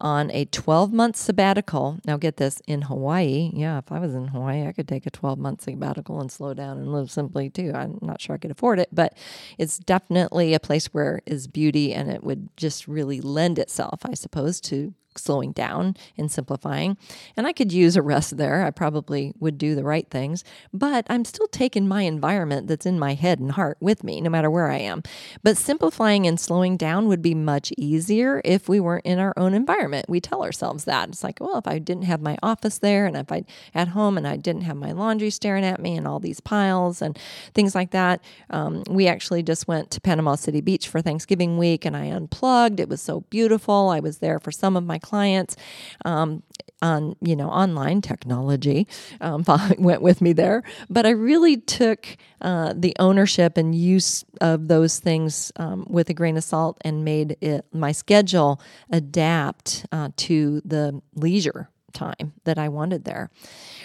on 0.00 0.30
a 0.30 0.46
12 0.46 0.92
month 0.92 1.16
sabbatical. 1.16 1.98
Now, 2.06 2.16
get 2.16 2.38
this 2.38 2.62
in 2.66 2.82
Hawaii. 2.82 3.50
Yeah, 3.54 3.78
if 3.78 3.92
I 3.92 3.98
was 3.98 4.14
in 4.14 4.28
Hawaii, 4.28 4.66
I 4.66 4.72
could 4.72 4.88
take 4.88 5.06
a 5.06 5.10
12 5.10 5.38
month 5.38 5.62
sabbatical 5.62 6.20
and 6.20 6.32
slow 6.32 6.54
down 6.54 6.78
and 6.78 6.92
live 6.92 7.10
simply 7.10 7.50
too. 7.50 7.72
I'm 7.74 7.98
not 8.00 8.20
sure 8.20 8.34
I 8.34 8.38
could 8.38 8.50
afford 8.50 8.80
it, 8.80 8.88
but 8.92 9.16
it's 9.58 9.78
definitely 9.78 10.54
a 10.54 10.60
place 10.60 10.86
where 10.86 11.20
is 11.26 11.46
beauty 11.46 11.92
and 11.92 12.10
it 12.10 12.24
would 12.24 12.48
just 12.56 12.88
really 12.88 13.20
lend 13.20 13.58
itself, 13.58 14.00
I 14.04 14.14
suppose, 14.14 14.60
to 14.62 14.94
slowing 15.20 15.52
down 15.52 15.96
and 16.16 16.30
simplifying. 16.30 16.96
And 17.36 17.46
I 17.46 17.52
could 17.52 17.72
use 17.72 17.96
a 17.96 18.02
rest 18.02 18.36
there. 18.36 18.64
I 18.64 18.70
probably 18.70 19.32
would 19.38 19.58
do 19.58 19.74
the 19.74 19.84
right 19.84 20.08
things, 20.10 20.44
but 20.72 21.06
I'm 21.08 21.24
still 21.24 21.48
taking 21.48 21.86
my 21.86 22.02
environment 22.02 22.66
that's 22.66 22.86
in 22.86 22.98
my 22.98 23.14
head 23.14 23.38
and 23.38 23.52
heart 23.52 23.78
with 23.80 24.04
me, 24.04 24.20
no 24.20 24.30
matter 24.30 24.50
where 24.50 24.70
I 24.70 24.78
am. 24.78 25.02
But 25.42 25.56
simplifying 25.56 26.26
and 26.26 26.38
slowing 26.38 26.76
down 26.76 27.08
would 27.08 27.22
be 27.22 27.34
much 27.34 27.72
easier 27.76 28.40
if 28.44 28.68
we 28.68 28.80
weren't 28.80 29.06
in 29.06 29.18
our 29.18 29.34
own 29.36 29.54
environment. 29.54 30.06
We 30.08 30.20
tell 30.20 30.42
ourselves 30.42 30.84
that. 30.84 31.08
It's 31.08 31.24
like, 31.24 31.38
well, 31.40 31.58
if 31.58 31.66
I 31.66 31.78
didn't 31.78 32.04
have 32.04 32.20
my 32.20 32.36
office 32.42 32.78
there 32.78 33.06
and 33.06 33.16
if 33.16 33.30
I 33.30 33.44
at 33.74 33.88
home 33.88 34.16
and 34.16 34.26
I 34.26 34.36
didn't 34.36 34.62
have 34.62 34.76
my 34.76 34.92
laundry 34.92 35.30
staring 35.30 35.64
at 35.64 35.80
me 35.80 35.96
and 35.96 36.06
all 36.06 36.20
these 36.20 36.40
piles 36.40 37.02
and 37.02 37.18
things 37.54 37.74
like 37.74 37.90
that. 37.90 38.22
Um, 38.50 38.82
we 38.88 39.06
actually 39.06 39.42
just 39.42 39.68
went 39.68 39.90
to 39.92 40.00
Panama 40.00 40.34
City 40.34 40.60
Beach 40.60 40.88
for 40.88 41.00
Thanksgiving 41.00 41.58
week 41.58 41.84
and 41.84 41.96
I 41.96 42.06
unplugged. 42.06 42.80
It 42.80 42.88
was 42.88 43.00
so 43.00 43.20
beautiful. 43.30 43.88
I 43.88 44.00
was 44.00 44.18
there 44.18 44.38
for 44.38 44.50
some 44.50 44.76
of 44.76 44.84
my 44.84 44.98
clients. 45.10 45.56
Um, 46.04 46.42
on 46.82 47.16
you 47.20 47.36
know 47.36 47.48
online 47.48 48.00
technology. 48.00 48.86
Um, 49.20 49.44
went 49.78 50.02
with 50.02 50.20
me 50.20 50.32
there. 50.32 50.62
But 50.88 51.06
i 51.06 51.10
really 51.10 51.56
took 51.56 52.16
uh, 52.40 52.72
the 52.76 52.94
ownership 52.98 53.56
and 53.56 53.74
use 53.74 54.24
of 54.40 54.68
those 54.68 54.98
things 54.98 55.52
um, 55.56 55.86
with 55.88 56.08
a 56.10 56.14
grain 56.14 56.36
of 56.36 56.44
salt 56.44 56.78
and 56.82 57.04
made 57.04 57.36
it 57.40 57.66
my 57.72 57.92
schedule 57.92 58.60
adapt 58.90 59.86
uh, 59.92 60.10
to 60.16 60.62
the 60.64 61.00
leisure 61.14 61.68
time 61.92 62.32
that 62.44 62.58
i 62.58 62.68
wanted 62.68 63.04
there. 63.04 63.30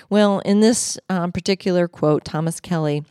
Well 0.10 0.40
in 0.40 0.60
this 0.60 0.98
um, 1.10 1.32
particular 1.32 1.88
quote 1.88 2.24
thomas 2.24 2.60
kelly 2.60 3.04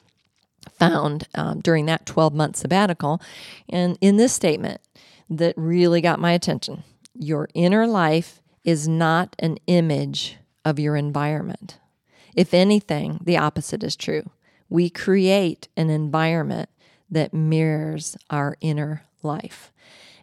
found 0.79 1.29
um, 1.35 1.61
during 1.61 1.87
that 1.87 2.07
12 2.07 2.33
month 2.33 2.57
sabbatical 2.57 3.21
and 3.69 3.99
in 4.01 4.17
this 4.17 4.33
statement 4.33 4.81
that 5.29 5.55
really 5.57 6.01
got 6.01 6.19
my 6.19 6.33
attention 6.33 6.85
your 7.15 7.49
inner 7.55 7.87
life 7.87 8.43
is 8.65 8.89
not 8.89 9.37
an 9.39 9.59
image 9.67 10.39
of 10.65 10.79
your 10.79 10.97
environment. 10.97 11.79
If 12.35 12.55
anything, 12.55 13.21
the 13.23 13.37
opposite 13.37 13.83
is 13.83 13.97
true. 13.97 14.31
We 14.69 14.91
create 14.91 15.69
an 15.77 15.91
environment 15.91 16.69
that 17.11 17.35
mirrors 17.35 18.17
our 18.31 18.57
inner 18.61 19.05
life. 19.23 19.73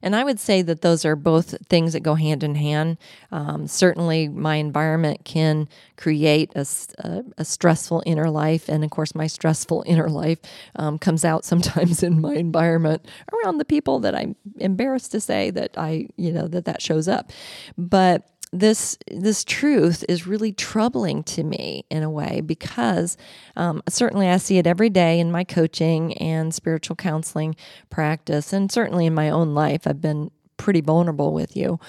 And 0.01 0.15
I 0.15 0.23
would 0.23 0.39
say 0.39 0.61
that 0.61 0.81
those 0.81 1.05
are 1.05 1.15
both 1.15 1.55
things 1.67 1.93
that 1.93 2.01
go 2.01 2.15
hand 2.15 2.43
in 2.43 2.55
hand. 2.55 2.97
Um, 3.31 3.67
certainly, 3.67 4.27
my 4.27 4.55
environment 4.55 5.25
can 5.25 5.67
create 5.97 6.51
a, 6.55 6.65
a, 6.99 7.23
a, 7.37 7.45
stressful 7.45 8.01
inner 8.05 8.29
life. 8.29 8.67
And 8.67 8.83
of 8.83 8.89
course, 8.89 9.13
my 9.13 9.27
stressful 9.27 9.83
inner 9.87 10.09
life 10.09 10.39
um, 10.75 10.97
comes 10.97 11.23
out 11.23 11.45
sometimes 11.45 12.01
in 12.03 12.19
my 12.19 12.33
environment 12.33 13.07
around 13.33 13.57
the 13.57 13.65
people 13.65 13.99
that 13.99 14.15
I'm 14.15 14.35
embarrassed 14.57 15.11
to 15.11 15.19
say 15.19 15.51
that 15.51 15.77
I, 15.77 16.07
you 16.17 16.31
know, 16.31 16.47
that 16.47 16.65
that 16.65 16.81
shows 16.81 17.07
up. 17.07 17.31
But 17.77 18.27
this 18.53 18.97
this 19.09 19.43
truth 19.43 20.03
is 20.09 20.27
really 20.27 20.51
troubling 20.51 21.23
to 21.23 21.43
me 21.43 21.85
in 21.89 22.03
a 22.03 22.09
way 22.09 22.41
because 22.41 23.15
um, 23.55 23.81
certainly 23.87 24.27
I 24.27 24.37
see 24.37 24.57
it 24.57 24.67
every 24.67 24.89
day 24.89 25.19
in 25.19 25.31
my 25.31 25.43
coaching 25.43 26.13
and 26.17 26.53
spiritual 26.53 26.95
counseling 26.95 27.55
practice, 27.89 28.51
and 28.51 28.71
certainly 28.71 29.05
in 29.05 29.13
my 29.13 29.29
own 29.29 29.53
life. 29.53 29.87
I've 29.87 30.01
been 30.01 30.31
pretty 30.61 30.81
vulnerable 30.81 31.33
with 31.33 31.57
you. 31.57 31.79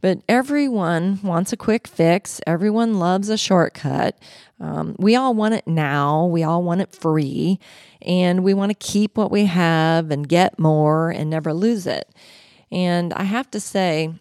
But 0.00 0.22
everyone 0.26 1.20
wants 1.22 1.52
a 1.52 1.56
quick 1.56 1.86
fix. 1.86 2.40
Everyone 2.46 2.94
loves 2.94 3.28
a 3.28 3.36
shortcut. 3.36 4.18
Um, 4.58 4.96
we 4.98 5.14
all 5.14 5.34
want 5.34 5.52
it 5.54 5.66
now. 5.66 6.24
We 6.24 6.42
all 6.42 6.62
want 6.62 6.80
it 6.80 6.94
free. 6.94 7.60
And 8.00 8.42
we 8.42 8.54
want 8.54 8.70
to 8.70 8.74
keep 8.74 9.18
what 9.18 9.30
we 9.30 9.44
have 9.44 10.10
and 10.10 10.26
get 10.26 10.58
more 10.58 11.10
and 11.10 11.28
never 11.28 11.52
lose 11.52 11.86
it. 11.86 12.08
And 12.70 13.12
I 13.12 13.24
have 13.24 13.50
to 13.50 13.60
say, 13.60 14.14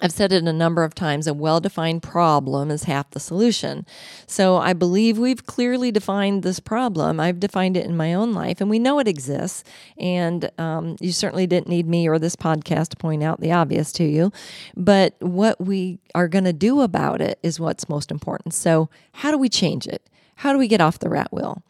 I've 0.00 0.12
said 0.12 0.32
it 0.32 0.44
a 0.44 0.52
number 0.52 0.84
of 0.84 0.94
times 0.94 1.26
a 1.26 1.34
well 1.34 1.60
defined 1.60 2.02
problem 2.02 2.70
is 2.70 2.84
half 2.84 3.10
the 3.10 3.20
solution. 3.20 3.84
So 4.26 4.56
I 4.56 4.72
believe 4.72 5.18
we've 5.18 5.44
clearly 5.44 5.90
defined 5.90 6.42
this 6.42 6.60
problem. 6.60 7.18
I've 7.18 7.40
defined 7.40 7.76
it 7.76 7.84
in 7.84 7.96
my 7.96 8.14
own 8.14 8.32
life, 8.32 8.60
and 8.60 8.70
we 8.70 8.78
know 8.78 9.00
it 9.00 9.08
exists. 9.08 9.64
And 9.98 10.50
um, 10.58 10.96
you 11.00 11.12
certainly 11.12 11.46
didn't 11.46 11.68
need 11.68 11.88
me 11.88 12.08
or 12.08 12.18
this 12.18 12.36
podcast 12.36 12.90
to 12.90 12.96
point 12.96 13.22
out 13.22 13.40
the 13.40 13.52
obvious 13.52 13.90
to 13.92 14.04
you. 14.04 14.32
But 14.76 15.14
what 15.20 15.60
we 15.60 15.98
are 16.14 16.28
going 16.28 16.44
to 16.44 16.52
do 16.52 16.80
about 16.82 17.20
it 17.20 17.38
is 17.42 17.58
what's 17.58 17.88
most 17.88 18.10
important. 18.10 18.54
So, 18.54 18.88
how 19.12 19.30
do 19.32 19.38
we 19.38 19.48
change 19.48 19.86
it? 19.86 20.02
How 20.36 20.52
do 20.52 20.58
we 20.58 20.68
get 20.68 20.80
off 20.80 21.00
the 21.00 21.08
rat 21.08 21.32
wheel? 21.32 21.62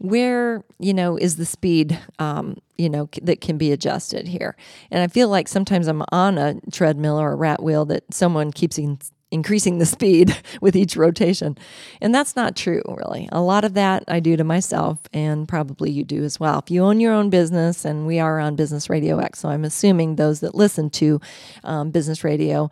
Where 0.00 0.64
you 0.78 0.94
know 0.94 1.16
is 1.16 1.36
the 1.36 1.44
speed 1.44 1.98
um, 2.18 2.56
you 2.78 2.88
know 2.88 3.08
that 3.22 3.40
can 3.42 3.58
be 3.58 3.70
adjusted 3.70 4.26
here? 4.26 4.56
And 4.90 5.02
i 5.02 5.06
feel 5.06 5.28
like 5.28 5.46
sometimes 5.46 5.86
i'm 5.86 6.02
on 6.10 6.38
a 6.38 6.54
treadmill 6.72 7.20
or 7.20 7.32
a 7.32 7.36
rat 7.36 7.62
wheel 7.62 7.84
that 7.86 8.12
someone 8.12 8.50
keeps 8.50 8.78
in, 8.78 8.98
increasing 9.30 9.78
the 9.78 9.86
speed 9.86 10.36
with 10.60 10.74
each 10.74 10.96
rotation. 10.96 11.56
And 12.00 12.14
that's 12.14 12.34
not 12.34 12.56
true 12.56 12.82
really. 12.88 13.28
A 13.30 13.42
lot 13.42 13.64
of 13.64 13.74
that 13.74 14.04
i 14.08 14.20
do 14.20 14.36
to 14.36 14.44
myself 14.44 14.98
and 15.12 15.46
probably 15.46 15.90
you 15.90 16.02
do 16.02 16.24
as 16.24 16.40
well. 16.40 16.60
If 16.60 16.70
you 16.70 16.82
own 16.82 16.98
your 16.98 17.12
own 17.12 17.28
business 17.28 17.84
and 17.84 18.06
we 18.06 18.18
are 18.18 18.40
on 18.40 18.56
business 18.56 18.88
radio 18.88 19.18
x 19.18 19.40
so 19.40 19.50
i'm 19.50 19.64
assuming 19.64 20.16
those 20.16 20.40
that 20.40 20.54
listen 20.54 20.88
to 20.90 21.20
um, 21.62 21.90
business 21.90 22.24
radio 22.24 22.70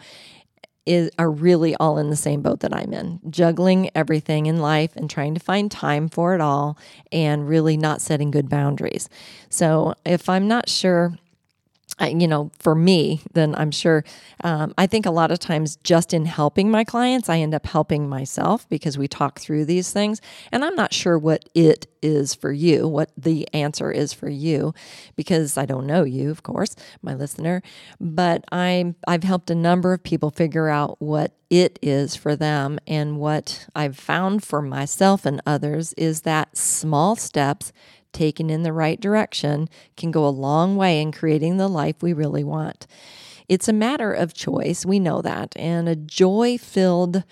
is 0.88 1.10
are 1.18 1.30
really 1.30 1.76
all 1.76 1.98
in 1.98 2.08
the 2.08 2.16
same 2.16 2.40
boat 2.40 2.60
that 2.60 2.74
I'm 2.74 2.92
in, 2.94 3.20
juggling 3.28 3.90
everything 3.94 4.46
in 4.46 4.58
life 4.58 4.96
and 4.96 5.08
trying 5.08 5.34
to 5.34 5.40
find 5.40 5.70
time 5.70 6.08
for 6.08 6.34
it 6.34 6.40
all 6.40 6.78
and 7.12 7.46
really 7.46 7.76
not 7.76 8.00
setting 8.00 8.30
good 8.30 8.48
boundaries. 8.48 9.08
So 9.50 9.94
if 10.04 10.28
I'm 10.28 10.48
not 10.48 10.68
sure 10.68 11.18
you 12.06 12.28
know, 12.28 12.50
for 12.58 12.74
me, 12.74 13.22
then 13.32 13.54
I'm 13.54 13.70
sure. 13.70 14.04
Um, 14.44 14.72
I 14.78 14.86
think 14.86 15.06
a 15.06 15.10
lot 15.10 15.30
of 15.30 15.38
times, 15.38 15.76
just 15.76 16.14
in 16.14 16.24
helping 16.24 16.70
my 16.70 16.84
clients, 16.84 17.28
I 17.28 17.38
end 17.38 17.54
up 17.54 17.66
helping 17.66 18.08
myself 18.08 18.68
because 18.68 18.96
we 18.96 19.08
talk 19.08 19.40
through 19.40 19.64
these 19.64 19.92
things. 19.92 20.20
And 20.52 20.64
I'm 20.64 20.74
not 20.74 20.94
sure 20.94 21.18
what 21.18 21.48
it 21.54 21.86
is 22.00 22.34
for 22.34 22.52
you, 22.52 22.86
what 22.86 23.10
the 23.16 23.48
answer 23.52 23.90
is 23.90 24.12
for 24.12 24.28
you, 24.28 24.72
because 25.16 25.58
I 25.58 25.66
don't 25.66 25.86
know 25.86 26.04
you, 26.04 26.30
of 26.30 26.42
course, 26.42 26.76
my 27.02 27.14
listener. 27.14 27.62
But 28.00 28.44
I'm 28.52 28.94
I've 29.06 29.24
helped 29.24 29.50
a 29.50 29.54
number 29.54 29.92
of 29.92 30.02
people 30.02 30.30
figure 30.30 30.68
out 30.68 31.00
what 31.00 31.32
it 31.50 31.78
is 31.80 32.14
for 32.14 32.36
them, 32.36 32.78
and 32.86 33.18
what 33.18 33.66
I've 33.74 33.96
found 33.96 34.44
for 34.44 34.60
myself 34.60 35.24
and 35.24 35.40
others 35.46 35.94
is 35.94 36.22
that 36.22 36.56
small 36.56 37.16
steps 37.16 37.72
taken 38.12 38.50
in 38.50 38.62
the 38.62 38.72
right 38.72 39.00
direction, 39.00 39.68
can 39.96 40.10
go 40.10 40.26
a 40.26 40.30
long 40.30 40.76
way 40.76 41.00
in 41.00 41.12
creating 41.12 41.56
the 41.56 41.68
life 41.68 41.96
we 42.02 42.12
really 42.12 42.44
want. 42.44 42.86
It's 43.48 43.68
a 43.68 43.72
matter 43.72 44.12
of 44.12 44.34
choice. 44.34 44.84
We 44.84 45.00
know 45.00 45.22
that. 45.22 45.54
And 45.56 45.88
a 45.88 45.96
joy 45.96 46.58
filled 46.58 47.24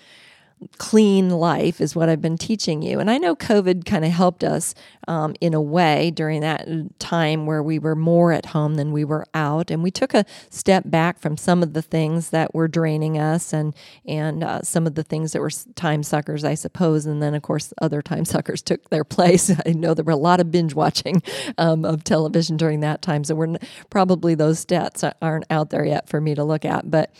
clean 0.77 1.29
life 1.29 1.79
is 1.79 1.95
what 1.95 2.09
I've 2.09 2.21
been 2.21 2.37
teaching 2.37 2.81
you. 2.81 2.99
And 2.99 3.11
I 3.11 3.17
know 3.17 3.35
COVID 3.35 3.85
kind 3.85 4.03
of 4.03 4.11
helped 4.11 4.43
us 4.43 4.73
um, 5.07 5.35
in 5.39 5.53
a 5.53 5.61
way 5.61 6.11
during 6.11 6.41
that 6.41 6.67
time 6.99 7.45
where 7.45 7.61
we 7.61 7.79
were 7.79 7.95
more 7.95 8.33
at 8.33 8.47
home 8.47 8.75
than 8.75 8.91
we 8.91 9.05
were 9.05 9.25
out, 9.33 9.71
and 9.71 9.83
we 9.83 9.91
took 9.91 10.13
a 10.13 10.25
step 10.49 10.83
back 10.87 11.19
from 11.19 11.37
some 11.37 11.63
of 11.63 11.73
the 11.73 11.81
things 11.81 12.31
that 12.31 12.53
were 12.53 12.67
draining 12.67 13.17
us, 13.17 13.53
and 13.53 13.75
and 14.05 14.43
uh, 14.43 14.61
some 14.63 14.87
of 14.87 14.95
the 14.95 15.03
things 15.03 15.31
that 15.31 15.41
were 15.41 15.51
time 15.75 16.03
suckers, 16.03 16.43
I 16.43 16.55
suppose. 16.55 17.05
And 17.05 17.21
then 17.21 17.35
of 17.35 17.41
course 17.41 17.73
other 17.81 18.01
time 18.01 18.25
suckers 18.25 18.61
took 18.61 18.89
their 18.89 19.03
place. 19.03 19.51
I 19.65 19.71
know 19.71 19.93
there 19.93 20.05
were 20.05 20.11
a 20.11 20.17
lot 20.17 20.39
of 20.39 20.51
binge 20.51 20.73
watching 20.73 21.21
um, 21.57 21.85
of 21.85 22.03
television 22.03 22.57
during 22.57 22.81
that 22.81 23.01
time, 23.01 23.23
so 23.23 23.35
we're 23.35 23.57
probably 23.89 24.35
those 24.35 24.63
stats 24.65 25.09
aren't 25.21 25.45
out 25.49 25.69
there 25.69 25.85
yet 25.85 26.09
for 26.09 26.19
me 26.19 26.35
to 26.35 26.43
look 26.43 26.65
at, 26.65 26.89
but 26.89 27.13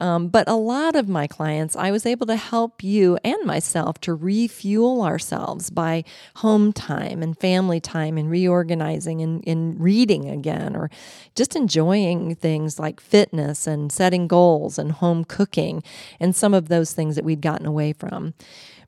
um, 0.00 0.28
but 0.28 0.48
a 0.48 0.54
lot 0.54 0.96
of 0.96 1.08
my 1.08 1.26
clients, 1.26 1.76
I 1.76 1.90
was 1.90 2.06
able 2.06 2.26
to 2.26 2.36
help 2.36 2.79
you 2.82 3.18
and 3.24 3.44
myself 3.44 4.00
to 4.00 4.14
refuel 4.14 5.02
ourselves 5.02 5.70
by 5.70 6.04
home 6.36 6.72
time 6.72 7.22
and 7.22 7.38
family 7.38 7.80
time 7.80 8.16
and 8.18 8.30
reorganizing 8.30 9.20
and, 9.22 9.42
and 9.46 9.80
reading 9.80 10.28
again 10.28 10.76
or 10.76 10.90
just 11.34 11.56
enjoying 11.56 12.34
things 12.34 12.78
like 12.78 13.00
fitness 13.00 13.66
and 13.66 13.92
setting 13.92 14.26
goals 14.26 14.78
and 14.78 14.92
home 14.92 15.24
cooking 15.24 15.82
and 16.18 16.34
some 16.34 16.54
of 16.54 16.68
those 16.68 16.92
things 16.92 17.16
that 17.16 17.24
we'd 17.24 17.40
gotten 17.40 17.66
away 17.66 17.92
from. 17.92 18.34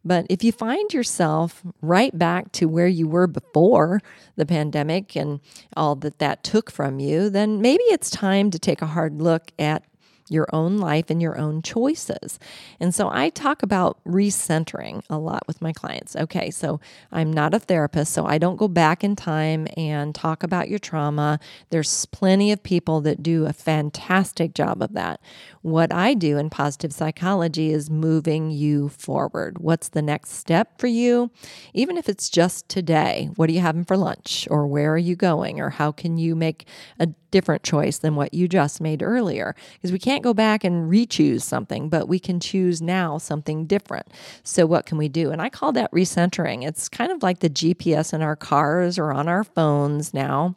But 0.05 0.26
if 0.28 0.42
you 0.42 0.50
find 0.50 0.92
yourself 0.92 1.62
right 1.81 2.16
back 2.16 2.50
to 2.52 2.66
where 2.66 2.88
you 2.88 3.07
were 3.07 3.26
before 3.26 4.00
the 4.37 4.46
pandemic 4.46 5.16
and 5.16 5.40
all 5.76 5.94
that 5.96 6.18
that 6.18 6.42
took 6.42 6.70
from 6.70 6.98
you, 6.98 7.31
then 7.31 7.61
maybe 7.61 7.85
it's 7.85 8.11
time 8.11 8.50
to 8.50 8.59
take 8.59 8.83
a 8.83 8.87
hard 8.87 9.22
look 9.22 9.52
at 9.59 9.85
your 10.32 10.48
own 10.52 10.78
life 10.78 11.10
and 11.10 11.20
your 11.20 11.38
own 11.38 11.62
choices. 11.62 12.38
And 12.80 12.94
so 12.94 13.10
I 13.12 13.28
talk 13.28 13.62
about 13.62 13.98
recentering 14.06 15.02
a 15.08 15.18
lot 15.18 15.46
with 15.46 15.60
my 15.60 15.72
clients. 15.72 16.16
Okay, 16.16 16.50
so 16.50 16.80
I'm 17.10 17.32
not 17.32 17.54
a 17.54 17.58
therapist, 17.58 18.12
so 18.12 18.26
I 18.26 18.38
don't 18.38 18.56
go 18.56 18.68
back 18.68 19.04
in 19.04 19.16
time 19.16 19.68
and 19.76 20.14
talk 20.14 20.42
about 20.42 20.68
your 20.68 20.78
trauma. 20.78 21.38
There's 21.70 22.06
plenty 22.06 22.52
of 22.52 22.62
people 22.62 23.00
that 23.02 23.22
do 23.22 23.46
a 23.46 23.52
fantastic 23.52 24.54
job 24.54 24.82
of 24.82 24.92
that. 24.94 25.20
What 25.62 25.92
I 25.92 26.14
do 26.14 26.38
in 26.38 26.50
positive 26.50 26.92
psychology 26.92 27.70
is 27.72 27.88
moving 27.88 28.50
you 28.50 28.88
forward. 28.88 29.58
What's 29.58 29.88
the 29.88 30.02
next 30.02 30.30
step 30.30 30.78
for 30.80 30.88
you? 30.88 31.30
Even 31.72 31.96
if 31.96 32.08
it's 32.08 32.28
just 32.28 32.68
today, 32.68 33.30
what 33.36 33.48
are 33.48 33.52
you 33.52 33.60
having 33.60 33.84
for 33.84 33.96
lunch? 33.96 34.48
Or 34.50 34.66
where 34.66 34.92
are 34.92 34.98
you 34.98 35.14
going? 35.14 35.60
Or 35.60 35.70
how 35.70 35.92
can 35.92 36.18
you 36.18 36.34
make 36.34 36.66
a 36.98 37.06
different 37.30 37.62
choice 37.62 37.98
than 37.98 38.14
what 38.16 38.34
you 38.34 38.48
just 38.48 38.80
made 38.80 39.02
earlier? 39.02 39.54
Because 39.74 39.92
we 39.92 39.98
can't 39.98 40.21
go 40.22 40.35
back 40.35 40.64
and 40.64 40.88
re 40.88 41.06
choose 41.06 41.44
something, 41.44 41.88
but 41.88 42.08
we 42.08 42.18
can 42.18 42.40
choose 42.40 42.80
now 42.80 43.18
something 43.18 43.66
different. 43.66 44.08
So, 44.42 44.66
what 44.66 44.87
can 44.87 44.98
we 44.98 45.08
do? 45.08 45.30
And 45.30 45.42
I 45.42 45.48
call 45.48 45.72
that 45.72 45.92
recentering. 45.92 46.66
It's 46.66 46.88
kind 46.88 47.12
of 47.12 47.22
like 47.22 47.40
the 47.40 47.50
GPS 47.50 48.12
in 48.12 48.22
our 48.22 48.37
cars 48.37 48.98
or 48.98 49.12
on 49.12 49.28
our 49.28 49.44
phones 49.44 50.14
now 50.14 50.56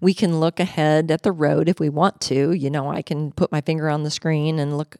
We 0.00 0.14
can 0.14 0.40
look 0.40 0.60
ahead 0.60 1.10
at 1.10 1.22
the 1.22 1.32
road 1.32 1.68
if 1.68 1.80
we 1.80 1.88
want 1.88 2.20
to. 2.22 2.52
You 2.52 2.70
know, 2.70 2.90
I 2.90 3.02
can 3.02 3.32
put 3.32 3.52
my 3.52 3.60
finger 3.60 3.88
on 3.88 4.02
the 4.02 4.10
screen 4.10 4.58
and 4.58 4.76
look 4.76 4.96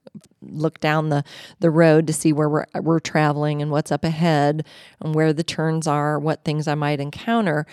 look 0.50 0.80
down 0.80 1.08
the, 1.08 1.24
the 1.60 1.70
road 1.70 2.06
to 2.06 2.12
see 2.12 2.32
where 2.32 2.48
we're, 2.48 2.66
we're 2.80 3.00
traveling 3.00 3.62
and 3.62 3.70
what's 3.70 3.90
up 3.90 4.04
ahead 4.04 4.64
and 5.00 5.14
where 5.14 5.32
the 5.32 5.42
turns 5.42 5.86
are, 5.86 6.18
what 6.18 6.44
things 6.44 6.68
I 6.68 6.74
might 6.74 7.00
encounter. 7.00 7.66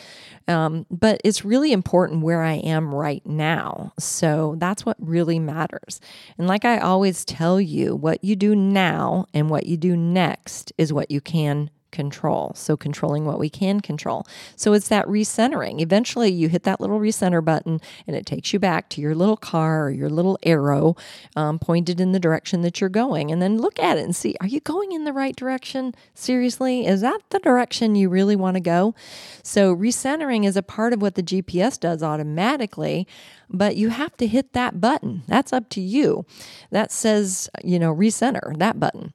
Um, 0.47 0.85
but 0.89 1.21
it's 1.23 1.45
really 1.45 1.71
important 1.71 2.23
where 2.23 2.41
I 2.41 2.53
am 2.53 2.93
right 2.93 3.25
now. 3.25 3.93
So 3.99 4.55
that's 4.57 4.85
what 4.85 4.97
really 4.99 5.39
matters. 5.39 6.01
And 6.37 6.47
like 6.47 6.65
I 6.65 6.79
always 6.79 7.25
tell 7.25 7.59
you, 7.61 7.95
what 7.95 8.23
you 8.23 8.35
do 8.35 8.55
now 8.55 9.25
and 9.33 9.49
what 9.49 9.65
you 9.65 9.77
do 9.77 9.95
next 9.95 10.71
is 10.77 10.93
what 10.93 11.11
you 11.11 11.21
can 11.21 11.69
control. 11.91 12.53
So, 12.55 12.77
controlling 12.77 13.25
what 13.25 13.39
we 13.39 13.49
can 13.49 13.79
control. 13.79 14.25
So, 14.55 14.73
it's 14.73 14.87
that 14.89 15.05
recentering. 15.07 15.81
Eventually, 15.81 16.31
you 16.31 16.49
hit 16.49 16.63
that 16.63 16.81
little 16.81 16.99
recenter 16.99 17.43
button 17.43 17.79
and 18.07 18.15
it 18.15 18.25
takes 18.25 18.53
you 18.53 18.59
back 18.59 18.89
to 18.89 19.01
your 19.01 19.15
little 19.15 19.37
car 19.37 19.85
or 19.85 19.91
your 19.91 20.09
little 20.09 20.37
arrow 20.43 20.95
um, 21.35 21.59
pointed 21.59 21.99
in 21.99 22.11
the 22.11 22.19
direction 22.19 22.61
that 22.61 22.81
you're 22.81 22.89
going. 22.89 23.31
And 23.31 23.41
then 23.41 23.57
look 23.57 23.79
at 23.79 23.97
it 23.97 24.03
and 24.03 24.15
see 24.15 24.35
are 24.41 24.47
you 24.47 24.59
going 24.61 24.91
in 24.91 25.03
the 25.03 25.13
right 25.13 25.35
direction? 25.35 25.93
Seriously? 26.13 26.85
Is 26.85 27.01
that 27.01 27.21
the 27.29 27.39
direction 27.39 27.95
you 27.95 28.09
really 28.09 28.35
want 28.35 28.55
to 28.55 28.61
go? 28.61 28.95
So, 29.43 29.75
recentering 29.75 30.45
is 30.45 30.57
a 30.57 30.63
part 30.63 30.93
of 30.93 31.01
what 31.01 31.15
the 31.15 31.23
GPS 31.23 31.79
does 31.79 32.03
automatically 32.03 33.07
but 33.51 33.75
you 33.75 33.89
have 33.89 34.15
to 34.17 34.27
hit 34.27 34.53
that 34.53 34.79
button. 34.79 35.23
That's 35.27 35.53
up 35.53 35.69
to 35.69 35.81
you. 35.81 36.25
That 36.71 36.91
says, 36.91 37.49
you 37.63 37.79
know, 37.79 37.93
recenter, 37.93 38.57
that 38.57 38.79
button. 38.79 39.13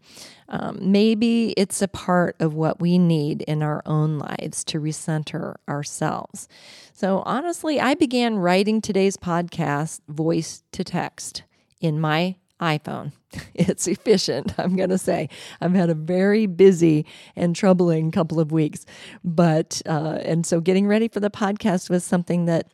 Um, 0.49 0.79
maybe 0.81 1.51
it's 1.57 1.83
a 1.83 1.89
part 1.89 2.37
of 2.39 2.55
what 2.55 2.81
we 2.81 2.99
need 2.99 3.43
in 3.43 3.63
our 3.63 3.83
own 3.85 4.19
lives 4.19 4.63
to 4.65 4.81
recenter 4.81 5.57
ourselves. 5.69 6.49
So, 6.93 7.23
honestly, 7.27 7.81
I 7.81 7.95
began 7.95 8.37
writing 8.37 8.81
today's 8.81 9.17
podcast 9.17 10.01
voice 10.09 10.63
to 10.73 10.85
text 10.85 11.43
in 11.81 12.01
my 12.01 12.37
iPhone. 12.61 13.13
It's 13.55 13.87
efficient, 13.87 14.55
I'm 14.59 14.77
going 14.77 14.89
to 14.91 14.99
say. 14.99 15.29
I've 15.61 15.75
had 15.75 15.91
a 15.91 15.95
very 15.95 16.47
busy 16.47 17.05
and 17.35 17.55
troubling 17.55 18.11
couple 18.11 18.41
of 18.41 18.51
weeks. 18.51 18.87
But, 19.25 19.83
uh, 19.85 20.21
and 20.23 20.47
so 20.47 20.61
getting 20.61 20.87
ready 20.87 21.09
for 21.09 21.21
the 21.21 21.31
podcast 21.31 21.91
was 21.91 22.03
something 22.03 22.47
that 22.47 22.71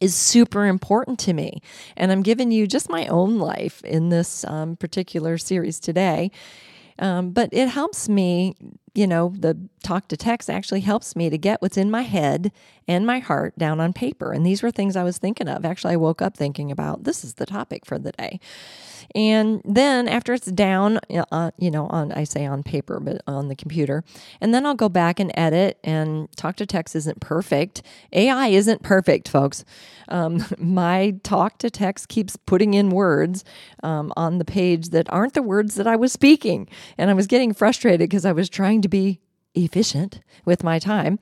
is 0.00 0.14
super 0.14 0.66
important 0.66 1.18
to 1.20 1.32
me. 1.32 1.60
And 1.96 2.10
I'm 2.10 2.22
giving 2.22 2.50
you 2.50 2.66
just 2.66 2.88
my 2.88 3.06
own 3.06 3.38
life 3.38 3.84
in 3.84 4.08
this 4.08 4.44
um, 4.44 4.76
particular 4.76 5.38
series 5.38 5.78
today. 5.78 6.30
Um, 6.98 7.30
but 7.30 7.48
it 7.52 7.68
helps 7.68 8.08
me, 8.10 8.54
you 8.94 9.06
know, 9.06 9.32
the 9.38 9.56
talk 9.82 10.08
to 10.08 10.16
text 10.18 10.50
actually 10.50 10.80
helps 10.80 11.16
me 11.16 11.30
to 11.30 11.38
get 11.38 11.62
what's 11.62 11.78
in 11.78 11.90
my 11.90 12.02
head 12.02 12.52
and 12.86 13.06
my 13.06 13.20
heart 13.20 13.56
down 13.58 13.80
on 13.80 13.94
paper. 13.94 14.32
And 14.32 14.44
these 14.44 14.62
were 14.62 14.70
things 14.70 14.96
I 14.96 15.02
was 15.02 15.16
thinking 15.16 15.48
of. 15.48 15.64
Actually, 15.64 15.94
I 15.94 15.96
woke 15.96 16.20
up 16.20 16.36
thinking 16.36 16.70
about 16.70 17.04
this 17.04 17.24
is 17.24 17.34
the 17.34 17.46
topic 17.46 17.86
for 17.86 17.98
the 17.98 18.12
day. 18.12 18.38
And 19.14 19.62
then 19.64 20.08
after 20.08 20.32
it's 20.32 20.50
down, 20.50 21.00
uh, 21.32 21.50
you 21.58 21.70
know, 21.70 21.86
on 21.86 22.12
I 22.12 22.24
say 22.24 22.46
on 22.46 22.62
paper, 22.62 23.00
but 23.00 23.22
on 23.26 23.48
the 23.48 23.56
computer, 23.56 24.04
and 24.40 24.54
then 24.54 24.66
I'll 24.66 24.74
go 24.74 24.88
back 24.88 25.20
and 25.20 25.32
edit. 25.34 25.78
And 25.82 26.30
talk 26.36 26.56
to 26.56 26.66
text 26.66 26.94
isn't 26.96 27.20
perfect. 27.20 27.82
AI 28.12 28.48
isn't 28.48 28.82
perfect, 28.82 29.28
folks. 29.28 29.64
Um, 30.08 30.44
my 30.58 31.16
talk 31.22 31.58
to 31.58 31.70
text 31.70 32.08
keeps 32.08 32.36
putting 32.36 32.74
in 32.74 32.90
words 32.90 33.44
um, 33.82 34.12
on 34.16 34.38
the 34.38 34.44
page 34.44 34.90
that 34.90 35.10
aren't 35.12 35.34
the 35.34 35.42
words 35.42 35.74
that 35.76 35.86
I 35.86 35.96
was 35.96 36.12
speaking, 36.12 36.68
and 36.98 37.10
I 37.10 37.14
was 37.14 37.26
getting 37.26 37.52
frustrated 37.52 38.10
because 38.10 38.24
I 38.24 38.32
was 38.32 38.48
trying 38.48 38.82
to 38.82 38.88
be 38.88 39.20
efficient 39.54 40.20
with 40.44 40.62
my 40.62 40.78
time, 40.78 41.18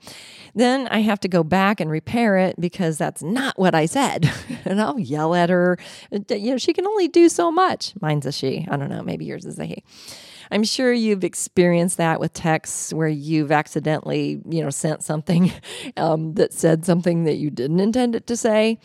then 0.55 0.87
I 0.89 0.99
have 0.99 1.19
to 1.21 1.27
go 1.27 1.43
back 1.43 1.79
and 1.79 1.89
repair 1.89 2.37
it 2.37 2.59
because 2.59 2.97
that's 2.97 3.23
not 3.23 3.57
what 3.57 3.75
I 3.75 3.85
said. 3.85 4.31
and 4.65 4.81
I'll 4.81 4.99
yell 4.99 5.35
at 5.35 5.49
her. 5.49 5.77
You 6.11 6.51
know, 6.51 6.57
she 6.57 6.73
can 6.73 6.87
only 6.87 7.07
do 7.07 7.29
so 7.29 7.51
much. 7.51 7.93
Mine's 8.01 8.25
a 8.25 8.31
she. 8.31 8.67
I 8.69 8.77
don't 8.77 8.89
know. 8.89 9.01
Maybe 9.01 9.25
yours 9.25 9.45
is 9.45 9.59
a 9.59 9.65
he. 9.65 9.83
I'm 10.51 10.63
sure 10.63 10.91
you've 10.91 11.23
experienced 11.23 11.97
that 11.97 12.19
with 12.19 12.33
texts 12.33 12.91
where 12.91 13.07
you've 13.07 13.51
accidentally, 13.51 14.41
you 14.49 14.63
know, 14.63 14.69
sent 14.71 15.03
something 15.03 15.51
um, 15.97 16.33
that 16.35 16.53
said 16.53 16.85
something 16.85 17.25
that 17.25 17.35
you 17.35 17.49
didn't 17.49 17.79
intend 17.79 18.15
it 18.15 18.27
to 18.27 18.35
say. 18.35 18.79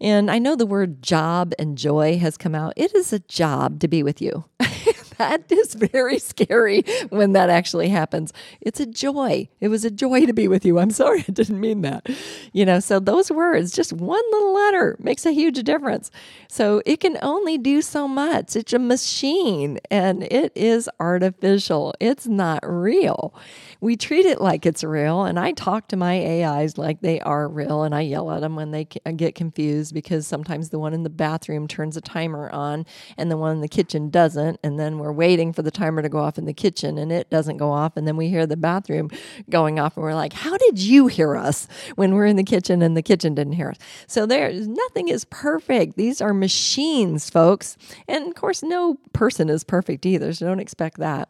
And 0.00 0.30
I 0.30 0.38
know 0.38 0.56
the 0.56 0.66
word 0.66 1.02
job 1.02 1.52
and 1.58 1.78
joy 1.78 2.18
has 2.18 2.36
come 2.36 2.54
out. 2.54 2.74
It 2.76 2.94
is 2.94 3.12
a 3.12 3.18
job 3.20 3.80
to 3.80 3.88
be 3.88 4.02
with 4.02 4.20
you. 4.20 4.44
that 5.18 5.44
is 5.50 5.74
very 5.74 6.18
scary 6.18 6.82
when 7.10 7.32
that 7.32 7.50
actually 7.50 7.88
happens. 7.88 8.32
It's 8.60 8.80
a 8.80 8.86
joy. 8.86 9.48
It 9.60 9.68
was 9.68 9.84
a 9.84 9.90
joy 9.90 10.26
to 10.26 10.32
be 10.32 10.48
with 10.48 10.64
you. 10.64 10.78
I'm 10.78 10.90
sorry, 10.90 11.20
I 11.28 11.32
didn't 11.32 11.60
mean 11.60 11.82
that. 11.82 12.08
You 12.52 12.64
know, 12.64 12.80
so 12.80 13.00
those 13.00 13.30
words, 13.30 13.72
just 13.72 13.92
one 13.92 14.22
little 14.32 14.54
letter 14.54 14.96
makes 14.98 15.26
a 15.26 15.32
huge 15.32 15.62
difference. 15.62 16.10
So 16.48 16.82
it 16.86 17.00
can 17.00 17.18
only 17.22 17.58
do 17.58 17.82
so 17.82 18.08
much. 18.08 18.56
It's 18.56 18.72
a 18.72 18.78
machine 18.78 19.78
and 19.90 20.22
it 20.24 20.52
is 20.54 20.88
artificial. 21.00 21.94
It's 22.00 22.26
not 22.26 22.60
real. 22.64 23.34
We 23.80 23.96
treat 23.96 24.26
it 24.26 24.40
like 24.40 24.66
it's 24.66 24.82
real. 24.82 25.24
And 25.24 25.38
I 25.38 25.52
talk 25.52 25.88
to 25.88 25.96
my 25.96 26.44
AIs 26.44 26.78
like 26.78 27.00
they 27.00 27.20
are 27.20 27.48
real 27.48 27.82
and 27.82 27.94
I 27.94 28.02
yell 28.02 28.30
at 28.32 28.40
them 28.40 28.56
when 28.56 28.70
they 28.70 28.84
get 28.84 29.34
confused 29.34 29.94
because 29.94 30.26
sometimes 30.26 30.70
the 30.70 30.78
one 30.78 30.94
in 30.94 31.02
the 31.02 31.10
bathroom 31.10 31.68
turns 31.68 31.96
a 31.96 32.00
timer 32.00 32.50
on 32.50 32.86
and 33.16 33.30
the 33.30 33.36
one 33.36 33.56
in 33.56 33.60
the 33.60 33.68
kitchen 33.68 34.10
doesn't. 34.10 34.60
And 34.62 34.78
then 34.78 34.98
we're 34.98 35.12
waiting 35.12 35.52
for 35.52 35.62
the 35.62 35.70
timer 35.70 36.02
to 36.02 36.08
go 36.08 36.18
off 36.18 36.38
in 36.38 36.44
the 36.44 36.54
kitchen 36.54 36.98
and 36.98 37.12
it 37.12 37.30
doesn't 37.30 37.56
go 37.56 37.70
off. 37.70 37.96
And 37.96 38.06
then 38.06 38.16
we 38.16 38.28
hear 38.28 38.46
the 38.46 38.56
bathroom 38.56 39.10
going 39.50 39.78
off 39.78 39.96
and 39.96 40.04
we're 40.04 40.14
like, 40.14 40.32
how 40.32 40.56
did 40.56 40.78
you 40.78 41.06
hear 41.06 41.36
us 41.36 41.68
when 41.96 42.14
we're 42.14 42.26
in 42.26 42.36
the 42.36 42.44
kitchen 42.44 42.82
and 42.82 42.96
the 42.96 43.02
kitchen 43.02 43.34
didn't 43.34 43.54
hear 43.54 43.70
us? 43.70 43.78
So 44.06 44.26
there's 44.26 44.66
nothing 44.66 45.08
is 45.08 45.24
perfect. 45.26 45.96
These 45.96 46.20
are 46.20 46.32
machines, 46.34 47.30
folks. 47.30 47.76
And 48.08 48.28
of 48.28 48.34
course, 48.34 48.62
no 48.62 48.98
person 49.12 49.48
is 49.48 49.64
perfect 49.64 50.06
either. 50.06 50.32
So 50.32 50.46
don't 50.46 50.60
expect 50.60 50.98
that. 50.98 51.28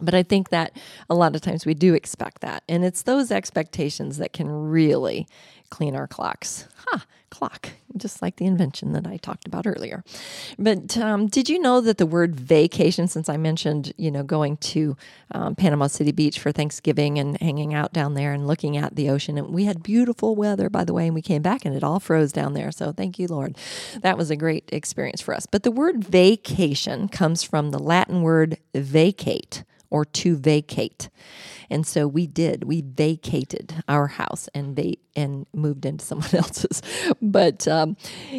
But 0.00 0.14
I 0.14 0.22
think 0.22 0.50
that 0.50 0.76
a 1.08 1.14
lot 1.14 1.34
of 1.34 1.42
times 1.42 1.66
we 1.66 1.74
do 1.74 1.94
expect 1.94 2.40
that. 2.40 2.62
And 2.68 2.84
it's 2.84 3.02
those 3.02 3.30
expectations 3.30 4.18
that 4.18 4.32
can 4.32 4.48
really 4.50 5.26
clean 5.70 5.94
our 5.94 6.06
clocks. 6.06 6.66
Ha, 6.76 6.98
huh, 6.98 7.04
clock, 7.30 7.70
just 7.96 8.22
like 8.22 8.36
the 8.36 8.46
invention 8.46 8.92
that 8.92 9.06
I 9.06 9.16
talked 9.18 9.46
about 9.46 9.66
earlier. 9.66 10.02
But 10.58 10.96
um, 10.96 11.26
did 11.26 11.48
you 11.48 11.58
know 11.58 11.80
that 11.80 11.98
the 11.98 12.06
word 12.06 12.34
vacation, 12.34 13.06
since 13.06 13.28
I 13.28 13.36
mentioned, 13.36 13.92
you 13.96 14.10
know, 14.10 14.22
going 14.22 14.56
to 14.58 14.96
um, 15.32 15.54
Panama 15.54 15.86
City 15.88 16.12
Beach 16.12 16.38
for 16.38 16.52
Thanksgiving 16.52 17.18
and 17.18 17.38
hanging 17.40 17.74
out 17.74 17.92
down 17.92 18.14
there 18.14 18.32
and 18.32 18.46
looking 18.46 18.76
at 18.76 18.96
the 18.96 19.10
ocean, 19.10 19.36
and 19.38 19.48
we 19.52 19.64
had 19.64 19.82
beautiful 19.82 20.36
weather, 20.36 20.70
by 20.70 20.84
the 20.84 20.94
way, 20.94 21.06
and 21.06 21.14
we 21.14 21.22
came 21.22 21.42
back 21.42 21.64
and 21.64 21.74
it 21.74 21.84
all 21.84 22.00
froze 22.00 22.32
down 22.32 22.54
there. 22.54 22.72
So 22.72 22.92
thank 22.92 23.18
you, 23.18 23.28
Lord. 23.28 23.56
That 24.00 24.16
was 24.16 24.30
a 24.30 24.36
great 24.36 24.68
experience 24.72 25.20
for 25.20 25.34
us. 25.34 25.46
But 25.46 25.62
the 25.62 25.70
word 25.70 26.04
vacation 26.04 27.08
comes 27.08 27.42
from 27.42 27.70
the 27.70 27.78
Latin 27.78 28.22
word 28.22 28.58
vacate 28.74 29.64
or 29.90 30.04
to 30.04 30.36
vacate. 30.36 31.08
And 31.70 31.86
so 31.86 32.06
we 32.06 32.26
did. 32.26 32.64
We 32.64 32.82
vacated 32.82 33.82
our 33.88 34.06
house 34.08 34.48
and 34.54 34.74
va- 34.76 34.96
and 35.16 35.46
moved 35.52 35.84
into 35.84 36.04
someone 36.04 36.28
else's. 36.34 36.80
But 37.20 37.66
um, 37.66 37.96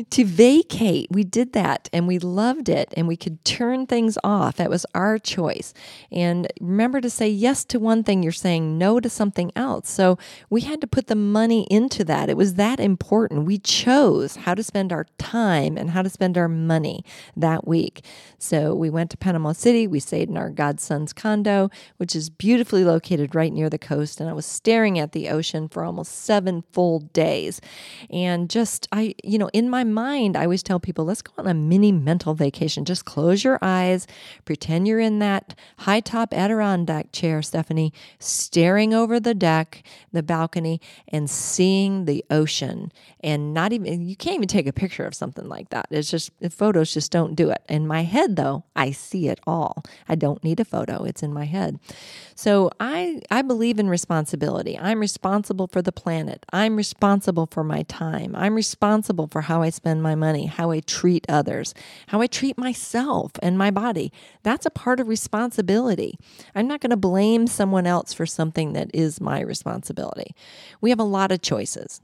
to 0.10 0.26
vacate, 0.26 1.10
we 1.12 1.24
did 1.24 1.54
that 1.54 1.90
and 1.92 2.08
we 2.08 2.20
loved 2.20 2.70
it 2.70 2.94
and 2.96 3.08
we 3.08 3.18
could 3.18 3.44
turn 3.44 3.86
things 3.86 4.18
off. 4.24 4.56
That 4.56 4.70
was 4.70 4.86
our 4.96 5.20
choice. 5.20 5.74
And 6.12 6.48
remember 6.62 7.02
to 7.02 7.10
say 7.10 7.28
yes 7.30 7.66
to 7.66 7.80
one 7.80 8.04
thing, 8.04 8.24
you're 8.24 8.32
saying 8.32 8.78
no 8.78 9.00
to 9.00 9.10
something 9.10 9.52
else. 9.56 9.90
So 9.90 10.18
we 10.50 10.62
had 10.62 10.80
to 10.82 10.88
put 10.88 11.08
the 11.08 11.16
money 11.16 11.68
into 11.70 12.04
that. 12.06 12.30
It 12.30 12.38
was 12.38 12.54
that 12.56 12.80
important. 12.80 13.46
We 13.46 13.58
chose 13.58 14.38
how 14.38 14.56
to 14.56 14.64
spend 14.64 14.94
our 14.94 15.06
time 15.18 15.78
and 15.78 15.90
how 15.92 16.02
to 16.02 16.10
spend 16.10 16.38
our 16.38 16.48
money 16.48 17.04
that 17.36 17.68
week. 17.68 18.06
So 18.38 18.74
we 18.74 18.90
went 18.90 19.12
to 19.12 19.18
Panama 19.18 19.52
City. 19.52 19.86
We 19.86 20.00
stayed 20.00 20.30
in 20.30 20.38
our 20.38 20.50
godson's 20.50 21.12
condo, 21.12 21.70
which 21.98 22.16
is 22.16 22.30
beautifully 22.30 22.86
located 22.86 23.19
right 23.34 23.52
near 23.52 23.70
the 23.70 23.78
coast. 23.78 24.20
And 24.20 24.30
I 24.30 24.34
was 24.34 24.46
staring 24.46 25.00
at 25.00 25.12
the 25.12 25.30
ocean 25.30 25.70
for 25.70 25.84
almost 25.84 26.24
seven 26.24 26.64
full 26.72 27.00
days. 27.00 27.62
And 28.10 28.50
just, 28.50 28.88
I, 28.92 29.16
you 29.24 29.38
know, 29.38 29.50
in 29.54 29.70
my 29.70 29.84
mind, 29.84 30.36
I 30.36 30.44
always 30.44 30.64
tell 30.64 30.80
people, 30.80 31.06
let's 31.06 31.22
go 31.22 31.34
on 31.38 31.48
a 31.48 31.54
mini 31.54 31.92
mental 31.92 32.34
vacation. 32.34 32.86
Just 32.86 33.06
close 33.06 33.44
your 33.44 33.60
eyes, 33.62 34.08
pretend 34.46 34.88
you're 34.88 35.00
in 35.00 35.20
that 35.20 35.56
high 35.80 36.00
top 36.00 36.34
Adirondack 36.34 37.12
chair, 37.12 37.42
Stephanie, 37.42 37.94
staring 38.20 38.94
over 38.94 39.20
the 39.20 39.36
deck, 39.36 39.84
the 40.12 40.24
balcony, 40.24 40.82
and 41.08 41.30
seeing 41.30 42.06
the 42.06 42.24
ocean. 42.30 42.92
And 43.22 43.54
not 43.54 43.74
even, 43.74 44.08
you 44.08 44.16
can't 44.16 44.36
even 44.36 44.48
take 44.48 44.68
a 44.68 44.74
picture 44.74 45.06
of 45.06 45.14
something 45.14 45.48
like 45.48 45.70
that. 45.70 45.88
It's 45.90 46.10
just, 46.10 46.32
photos 46.50 46.94
just 46.94 47.12
don't 47.12 47.36
do 47.36 47.50
it. 47.50 47.62
In 47.68 47.88
my 47.88 48.04
head, 48.04 48.36
though, 48.36 48.64
I 48.76 48.92
see 48.92 49.28
it 49.28 49.40
all. 49.46 49.84
I 50.08 50.16
don't 50.16 50.44
need 50.44 50.60
a 50.60 50.66
photo, 50.66 51.04
it's 51.04 51.24
in 51.24 51.34
my 51.34 51.46
head. 51.46 51.80
So 52.36 52.72
I, 52.80 53.09
I 53.32 53.42
believe 53.42 53.80
in 53.80 53.90
responsibility. 53.90 54.78
I'm 54.78 55.00
responsible 55.00 55.68
for 55.68 55.82
the 55.82 55.92
planet. 55.92 56.46
I'm 56.52 56.76
responsible 56.76 57.48
for 57.48 57.64
my 57.64 57.84
time. 57.84 58.36
I'm 58.36 58.56
responsible 58.56 59.28
for 59.28 59.42
how 59.42 59.62
I 59.62 59.70
spend 59.70 60.04
my 60.04 60.16
money, 60.16 60.46
how 60.48 60.72
I 60.72 60.80
treat 60.80 61.26
others, 61.30 61.74
how 62.08 62.22
I 62.22 62.28
treat 62.28 62.58
myself 62.58 63.32
and 63.42 63.58
my 63.58 63.72
body. 63.72 64.12
That's 64.44 64.66
a 64.66 64.72
part 64.72 65.00
of 65.00 65.08
responsibility. 65.08 66.18
I'm 66.56 66.68
not 66.68 66.82
going 66.82 66.92
to 66.92 66.98
blame 66.98 67.48
someone 67.48 67.88
else 67.88 68.14
for 68.14 68.26
something 68.26 68.74
that 68.74 68.92
is 68.94 69.22
my 69.22 69.42
responsibility. 69.42 70.36
We 70.82 70.90
have 70.90 71.00
a 71.00 71.04
lot 71.04 71.32
of 71.32 71.42
choices. 71.42 72.02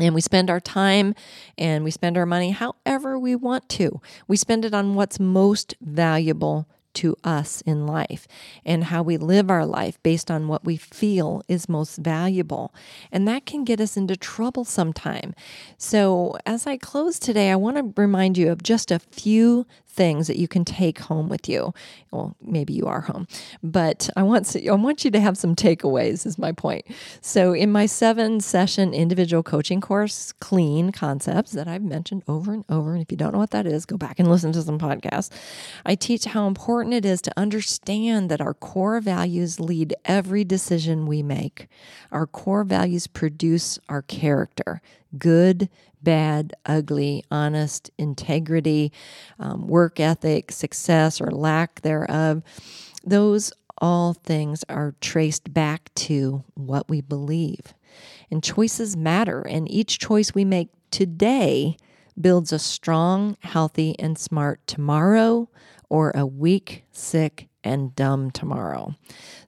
And 0.00 0.14
we 0.14 0.20
spend 0.20 0.50
our 0.50 0.60
time 0.60 1.14
and 1.58 1.82
we 1.82 1.90
spend 1.90 2.16
our 2.16 2.26
money 2.26 2.52
however 2.52 3.18
we 3.18 3.34
want 3.34 3.68
to. 3.70 4.00
We 4.28 4.36
spend 4.36 4.64
it 4.64 4.72
on 4.72 4.94
what's 4.94 5.18
most 5.18 5.74
valuable 5.80 6.68
to 6.94 7.16
us 7.24 7.60
in 7.62 7.86
life 7.86 8.26
and 8.64 8.84
how 8.84 9.02
we 9.02 9.16
live 9.16 9.50
our 9.50 9.66
life 9.66 10.02
based 10.02 10.30
on 10.30 10.48
what 10.48 10.64
we 10.64 10.76
feel 10.76 11.42
is 11.48 11.68
most 11.68 11.96
valuable. 11.96 12.74
And 13.12 13.26
that 13.28 13.46
can 13.46 13.64
get 13.64 13.80
us 13.80 13.96
into 13.96 14.16
trouble 14.16 14.64
sometime. 14.64 15.34
So, 15.78 16.36
as 16.46 16.66
I 16.66 16.76
close 16.76 17.18
today, 17.18 17.50
I 17.50 17.56
want 17.56 17.76
to 17.76 18.00
remind 18.00 18.36
you 18.36 18.50
of 18.50 18.62
just 18.62 18.90
a 18.90 18.98
few 18.98 19.66
things 19.90 20.26
that 20.26 20.38
you 20.38 20.48
can 20.48 20.64
take 20.64 20.98
home 21.00 21.28
with 21.28 21.48
you. 21.48 21.74
Well, 22.10 22.36
maybe 22.40 22.72
you 22.72 22.86
are 22.86 23.02
home, 23.02 23.26
but 23.62 24.08
I 24.16 24.22
want 24.22 24.46
to, 24.46 24.68
I 24.68 24.74
want 24.74 25.04
you 25.04 25.10
to 25.10 25.20
have 25.20 25.36
some 25.36 25.54
takeaways. 25.54 26.26
Is 26.26 26.38
my 26.38 26.52
point. 26.52 26.86
So, 27.20 27.52
in 27.52 27.70
my 27.72 27.86
seven 27.86 28.40
session 28.40 28.94
individual 28.94 29.42
coaching 29.42 29.80
course, 29.80 30.32
Clean 30.40 30.92
Concepts, 30.92 31.52
that 31.52 31.68
I've 31.68 31.82
mentioned 31.82 32.22
over 32.28 32.52
and 32.52 32.64
over, 32.68 32.92
and 32.92 33.02
if 33.02 33.10
you 33.10 33.16
don't 33.16 33.32
know 33.32 33.38
what 33.38 33.50
that 33.50 33.66
is, 33.66 33.86
go 33.86 33.96
back 33.96 34.18
and 34.18 34.28
listen 34.28 34.52
to 34.52 34.62
some 34.62 34.78
podcasts. 34.78 35.30
I 35.84 35.94
teach 35.94 36.24
how 36.24 36.46
important 36.46 36.94
it 36.94 37.04
is 37.04 37.20
to 37.22 37.32
understand 37.36 38.30
that 38.30 38.40
our 38.40 38.54
core 38.54 39.00
values 39.00 39.60
lead 39.60 39.94
every 40.04 40.44
decision 40.44 41.06
we 41.06 41.22
make. 41.22 41.68
Our 42.12 42.26
core 42.26 42.64
values 42.64 43.06
produce 43.06 43.78
our 43.88 44.02
character 44.02 44.80
good, 45.18 45.68
bad, 46.02 46.54
ugly, 46.66 47.24
honest, 47.30 47.90
integrity, 47.98 48.92
um, 49.38 49.66
work 49.66 50.00
ethic, 50.00 50.52
success, 50.52 51.20
or 51.20 51.30
lack 51.30 51.82
thereof. 51.82 52.42
Those 53.04 53.52
all 53.78 54.14
things 54.14 54.64
are 54.68 54.94
traced 55.00 55.52
back 55.52 55.92
to 55.94 56.44
what 56.54 56.88
we 56.88 57.00
believe. 57.00 57.74
And 58.30 58.42
choices 58.42 58.96
matter, 58.96 59.40
and 59.40 59.70
each 59.70 59.98
choice 59.98 60.34
we 60.34 60.44
make 60.44 60.68
today 60.90 61.76
builds 62.20 62.52
a 62.52 62.58
strong, 62.58 63.36
healthy, 63.40 63.98
and 63.98 64.18
smart 64.18 64.66
tomorrow 64.66 65.48
or 65.88 66.12
a 66.14 66.26
weak, 66.26 66.84
sick, 66.92 67.48
and 67.62 67.94
dumb 67.94 68.30
tomorrow. 68.30 68.94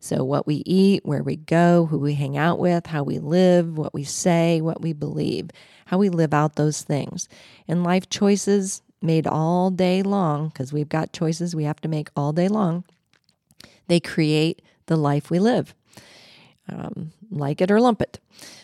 So, 0.00 0.24
what 0.24 0.46
we 0.46 0.62
eat, 0.66 1.04
where 1.04 1.22
we 1.22 1.36
go, 1.36 1.86
who 1.86 1.98
we 1.98 2.14
hang 2.14 2.36
out 2.36 2.58
with, 2.58 2.86
how 2.86 3.02
we 3.02 3.18
live, 3.18 3.76
what 3.78 3.94
we 3.94 4.04
say, 4.04 4.60
what 4.60 4.80
we 4.80 4.92
believe, 4.92 5.50
how 5.86 5.98
we 5.98 6.08
live 6.08 6.34
out 6.34 6.56
those 6.56 6.82
things. 6.82 7.28
And 7.68 7.84
life 7.84 8.08
choices 8.08 8.82
made 9.00 9.26
all 9.26 9.70
day 9.70 10.02
long, 10.02 10.48
because 10.48 10.72
we've 10.72 10.88
got 10.88 11.12
choices 11.12 11.54
we 11.54 11.64
have 11.64 11.80
to 11.80 11.88
make 11.88 12.10
all 12.16 12.32
day 12.32 12.48
long, 12.48 12.84
they 13.88 14.00
create 14.00 14.62
the 14.86 14.96
life 14.96 15.30
we 15.30 15.38
live. 15.38 15.74
Um, 16.68 17.12
like 17.30 17.60
it 17.60 17.70
or 17.70 17.80
lump 17.80 18.02
it. 18.02 18.20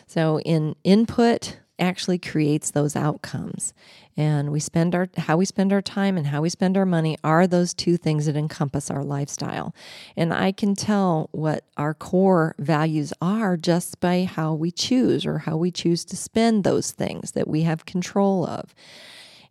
So, 0.07 0.41
in 0.41 0.77
input, 0.85 1.59
actually 1.79 2.19
creates 2.19 2.71
those 2.71 2.97
outcomes. 2.97 3.73
And 4.17 4.51
we 4.51 4.59
spend 4.59 4.95
our 4.95 5.09
how 5.17 5.37
we 5.37 5.45
spend 5.45 5.73
our 5.73 5.81
time 5.81 6.17
and 6.17 6.27
how 6.27 6.43
we 6.43 6.49
spend 6.49 6.77
our 6.77 6.85
money 6.85 7.17
are 7.23 7.47
those 7.47 7.73
two 7.73 7.97
things 7.97 8.27
that 8.27 8.37
encompass 8.37 8.91
our 8.91 9.05
lifestyle. 9.05 9.75
And 10.17 10.35
i 10.35 10.51
can 10.51 10.75
tell 10.75 11.29
what 11.31 11.65
our 11.77 11.95
core 11.95 12.55
values 12.59 13.13
are 13.23 13.57
just 13.57 14.01
by 14.01 14.25
how 14.25 14.55
we 14.55 14.71
choose 14.73 15.25
or 15.25 15.39
how 15.39 15.57
we 15.57 15.71
choose 15.71 16.05
to 16.07 16.17
spend 16.17 16.65
those 16.65 16.91
things 16.91 17.33
that 17.33 17.47
we 17.47 17.63
have 17.63 17.87
control 17.87 18.45
of. 18.45 18.75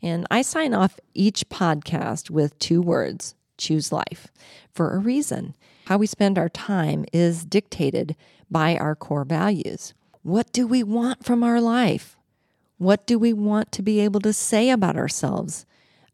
And 0.01 0.27
i 0.29 0.41
sign 0.41 0.73
off 0.73 0.99
each 1.13 1.47
podcast 1.49 2.29
with 2.29 2.59
two 2.59 2.81
words 2.81 3.35
choose 3.57 3.91
life 3.91 4.27
for 4.73 4.93
a 4.93 4.99
reason. 4.99 5.55
How 5.85 5.97
we 5.97 6.07
spend 6.07 6.37
our 6.37 6.49
time 6.49 7.05
is 7.13 7.45
dictated 7.45 8.15
by 8.51 8.75
our 8.77 8.95
core 8.95 9.23
values. 9.23 9.93
What 10.21 10.51
do 10.51 10.67
we 10.67 10.83
want 10.83 11.23
from 11.23 11.43
our 11.43 11.61
life 11.61 12.16
what 12.77 13.05
do 13.07 13.17
we 13.17 13.33
want 13.33 13.71
to 13.73 13.81
be 13.81 13.99
able 13.99 14.19
to 14.21 14.33
say 14.33 14.69
about 14.69 14.97
ourselves 14.97 15.65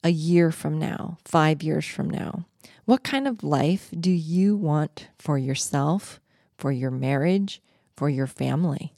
a 0.04 0.10
year 0.10 0.52
from 0.52 0.78
now, 0.78 1.18
five 1.26 1.62
years 1.62 1.86
from 1.86 2.10
now? 2.10 2.46
What 2.86 3.04
kind 3.04 3.28
of 3.28 3.44
life 3.44 3.90
do 3.98 4.12
you 4.12 4.56
want 4.56 5.08
for 5.18 5.38
yourself, 5.38 6.20
for 6.58 6.72
your 6.72 6.92
marriage, 6.92 7.62
for 7.96 8.10
your 8.10 8.28
family? 8.28 8.94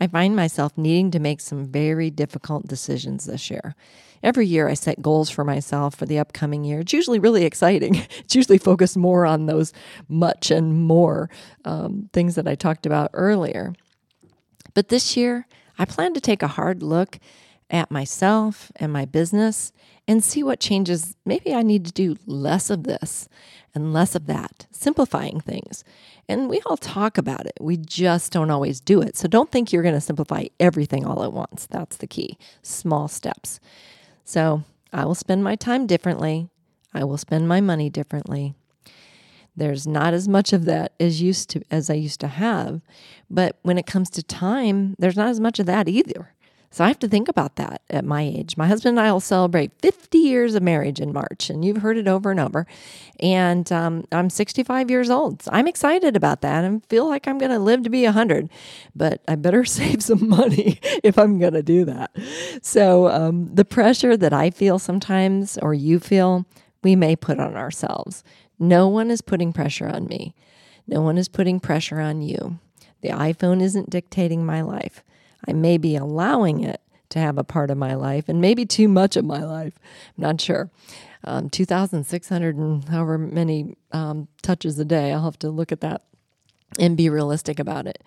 I 0.00 0.06
find 0.06 0.36
myself 0.36 0.76
needing 0.76 1.10
to 1.12 1.18
make 1.18 1.40
some 1.40 1.66
very 1.66 2.10
difficult 2.10 2.66
decisions 2.66 3.24
this 3.24 3.50
year. 3.50 3.74
Every 4.22 4.46
year, 4.46 4.68
I 4.68 4.74
set 4.74 5.02
goals 5.02 5.30
for 5.30 5.44
myself 5.44 5.94
for 5.94 6.06
the 6.06 6.18
upcoming 6.18 6.64
year. 6.64 6.80
It's 6.80 6.92
usually 6.92 7.18
really 7.18 7.44
exciting. 7.44 7.94
It's 8.18 8.34
usually 8.34 8.58
focused 8.58 8.96
more 8.96 9.24
on 9.24 9.46
those 9.46 9.72
much 10.08 10.50
and 10.50 10.74
more 10.74 11.30
um, 11.64 12.10
things 12.12 12.34
that 12.34 12.48
I 12.48 12.54
talked 12.54 12.86
about 12.86 13.10
earlier. 13.12 13.72
But 14.74 14.88
this 14.88 15.16
year, 15.16 15.46
I 15.78 15.84
plan 15.84 16.14
to 16.14 16.20
take 16.20 16.42
a 16.42 16.48
hard 16.48 16.82
look 16.82 17.18
at 17.70 17.90
myself 17.90 18.70
and 18.76 18.92
my 18.92 19.04
business 19.04 19.72
and 20.06 20.22
see 20.22 20.42
what 20.42 20.60
changes. 20.60 21.16
Maybe 21.24 21.54
I 21.54 21.62
need 21.62 21.84
to 21.86 21.92
do 21.92 22.16
less 22.26 22.70
of 22.70 22.84
this 22.84 23.28
and 23.74 23.92
less 23.92 24.14
of 24.14 24.26
that, 24.26 24.66
simplifying 24.70 25.40
things. 25.40 25.84
And 26.28 26.48
we 26.48 26.60
all 26.66 26.76
talk 26.76 27.18
about 27.18 27.46
it. 27.46 27.54
We 27.60 27.76
just 27.76 28.32
don't 28.32 28.50
always 28.50 28.80
do 28.80 29.02
it. 29.02 29.16
So 29.16 29.28
don't 29.28 29.50
think 29.50 29.72
you're 29.72 29.82
going 29.82 29.94
to 29.94 30.00
simplify 30.00 30.46
everything 30.58 31.04
all 31.04 31.22
at 31.22 31.32
once. 31.32 31.66
That's 31.70 31.96
the 31.96 32.06
key. 32.06 32.38
Small 32.62 33.08
steps. 33.08 33.60
So 34.24 34.62
I 34.92 35.04
will 35.04 35.14
spend 35.14 35.44
my 35.44 35.56
time 35.56 35.86
differently. 35.86 36.48
I 36.94 37.04
will 37.04 37.18
spend 37.18 37.48
my 37.48 37.60
money 37.60 37.90
differently. 37.90 38.54
There's 39.56 39.86
not 39.86 40.12
as 40.14 40.28
much 40.28 40.52
of 40.52 40.64
that 40.66 40.92
as 41.00 41.22
used 41.22 41.50
to 41.50 41.62
as 41.70 41.88
I 41.88 41.94
used 41.94 42.20
to 42.20 42.28
have, 42.28 42.80
but 43.30 43.58
when 43.62 43.78
it 43.78 43.86
comes 43.86 44.10
to 44.10 44.22
time, 44.22 44.94
there's 44.98 45.16
not 45.16 45.28
as 45.28 45.40
much 45.40 45.58
of 45.58 45.66
that 45.66 45.88
either. 45.88 46.32
So 46.76 46.84
I 46.84 46.88
have 46.88 46.98
to 46.98 47.08
think 47.08 47.28
about 47.28 47.56
that 47.56 47.80
at 47.88 48.04
my 48.04 48.20
age. 48.20 48.58
My 48.58 48.66
husband 48.66 48.98
and 48.98 49.06
I 49.06 49.10
will 49.10 49.20
celebrate 49.20 49.72
50 49.80 50.18
years 50.18 50.54
of 50.54 50.62
marriage 50.62 51.00
in 51.00 51.10
March, 51.10 51.48
and 51.48 51.64
you've 51.64 51.78
heard 51.78 51.96
it 51.96 52.06
over 52.06 52.30
and 52.30 52.38
over. 52.38 52.66
And 53.18 53.70
um, 53.72 54.04
I'm 54.12 54.28
65 54.28 54.90
years 54.90 55.08
old. 55.08 55.42
So 55.42 55.50
I'm 55.54 55.68
excited 55.68 56.16
about 56.16 56.42
that 56.42 56.64
and 56.64 56.84
feel 56.84 57.08
like 57.08 57.26
I'm 57.26 57.38
going 57.38 57.52
to 57.52 57.58
live 57.58 57.82
to 57.84 57.88
be 57.88 58.04
100, 58.04 58.50
but 58.94 59.22
I 59.26 59.36
better 59.36 59.64
save 59.64 60.02
some 60.02 60.28
money 60.28 60.78
if 61.02 61.18
I'm 61.18 61.38
going 61.38 61.54
to 61.54 61.62
do 61.62 61.86
that. 61.86 62.14
So 62.60 63.08
um, 63.08 63.48
the 63.54 63.64
pressure 63.64 64.14
that 64.14 64.34
I 64.34 64.50
feel 64.50 64.78
sometimes, 64.78 65.56
or 65.62 65.72
you 65.72 65.98
feel, 65.98 66.44
we 66.82 66.94
may 66.94 67.16
put 67.16 67.40
on 67.40 67.56
ourselves. 67.56 68.22
No 68.58 68.88
one 68.88 69.10
is 69.10 69.20
putting 69.20 69.52
pressure 69.52 69.86
on 69.86 70.06
me. 70.06 70.34
No 70.86 71.02
one 71.02 71.18
is 71.18 71.28
putting 71.28 71.60
pressure 71.60 72.00
on 72.00 72.22
you. 72.22 72.58
The 73.02 73.08
iPhone 73.10 73.60
isn't 73.60 73.90
dictating 73.90 74.46
my 74.46 74.62
life. 74.62 75.02
I 75.46 75.52
may 75.52 75.78
be 75.78 75.96
allowing 75.96 76.62
it 76.62 76.80
to 77.10 77.18
have 77.18 77.38
a 77.38 77.44
part 77.44 77.70
of 77.70 77.78
my 77.78 77.94
life 77.94 78.28
and 78.28 78.40
maybe 78.40 78.64
too 78.64 78.88
much 78.88 79.16
of 79.16 79.24
my 79.24 79.42
life. 79.44 79.78
I'm 80.16 80.22
not 80.22 80.40
sure. 80.40 80.70
Um, 81.24 81.50
2,600 81.50 82.56
and 82.56 82.88
however 82.88 83.18
many 83.18 83.76
um, 83.92 84.28
touches 84.42 84.78
a 84.78 84.84
day. 84.84 85.12
I'll 85.12 85.24
have 85.24 85.38
to 85.40 85.50
look 85.50 85.72
at 85.72 85.80
that 85.80 86.02
and 86.78 86.96
be 86.96 87.08
realistic 87.08 87.58
about 87.58 87.86
it. 87.86 88.02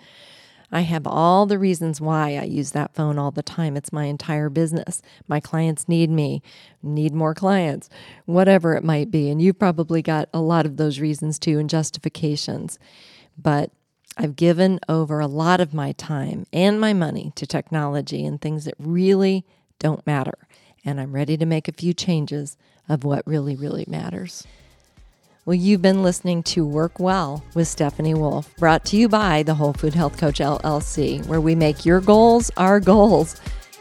I 0.72 0.82
have 0.82 1.08
all 1.08 1.46
the 1.46 1.58
reasons 1.58 2.00
why 2.00 2.38
I 2.38 2.44
use 2.44 2.72
that 2.72 2.94
phone 2.94 3.18
all 3.18 3.32
the 3.32 3.42
time. 3.42 3.76
It's 3.76 3.92
my 3.92 4.06
entire 4.06 4.50
business. 4.50 5.02
My 5.28 5.40
clients 5.40 5.90
need 5.90 6.10
me, 6.10 6.42
need 6.84 7.14
more 7.14 7.34
clients, 7.34 7.90
whatever 8.26 8.76
it 8.76 8.84
might 8.84 9.10
be. 9.10 9.30
And 9.30 9.42
you've 9.42 9.60
probably 9.60 10.02
got 10.02 10.30
a 10.34 10.42
lot 10.42 10.66
of 10.66 10.78
those 10.78 11.00
reasons 11.00 11.40
too 11.40 11.58
and 11.58 11.70
justifications. 11.70 12.78
But 13.38 13.72
I've 14.18 14.36
given 14.36 14.80
over 14.88 15.20
a 15.20 15.28
lot 15.28 15.62
of 15.62 15.74
my 15.74 15.94
time 15.94 16.46
and 16.52 16.80
my 16.80 16.94
money 16.94 17.32
to 17.36 17.48
technology 17.48 18.26
and 18.26 18.40
things 18.40 18.66
that 18.66 18.76
really 18.78 19.46
don't 19.80 20.06
matter. 20.06 20.38
And 20.86 21.00
I'm 21.00 21.14
ready 21.14 21.38
to 21.38 21.46
make 21.46 21.68
a 21.68 21.74
few 21.74 21.94
changes 21.94 22.58
of 22.88 23.04
what 23.04 23.26
really, 23.26 23.56
really 23.56 23.86
matters. 23.88 24.46
Well, 25.50 25.56
you've 25.56 25.82
been 25.82 26.04
listening 26.04 26.44
to 26.44 26.64
Work 26.64 27.00
Well 27.00 27.44
with 27.56 27.68
Stephanie 27.68 28.14
Wolfe, 28.14 28.56
brought 28.58 28.86
to 28.86 28.98
you 28.98 29.10
by 29.10 29.42
the 29.42 29.56
Whole 29.56 29.74
Food 29.74 29.96
Health 29.96 30.16
Coach 30.16 30.38
LLC, 30.38 31.26
where 31.26 31.42
we 31.42 31.56
make 31.56 31.88
your 31.88 32.02
goals 32.02 32.52
our 32.56 32.80
goals, 32.80 33.36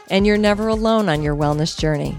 and 0.09 0.25
you're 0.25 0.35
never 0.35 0.67
alone 0.67 1.09
on 1.09 1.21
your 1.21 1.35
wellness 1.35 1.77
journey. 1.77 2.17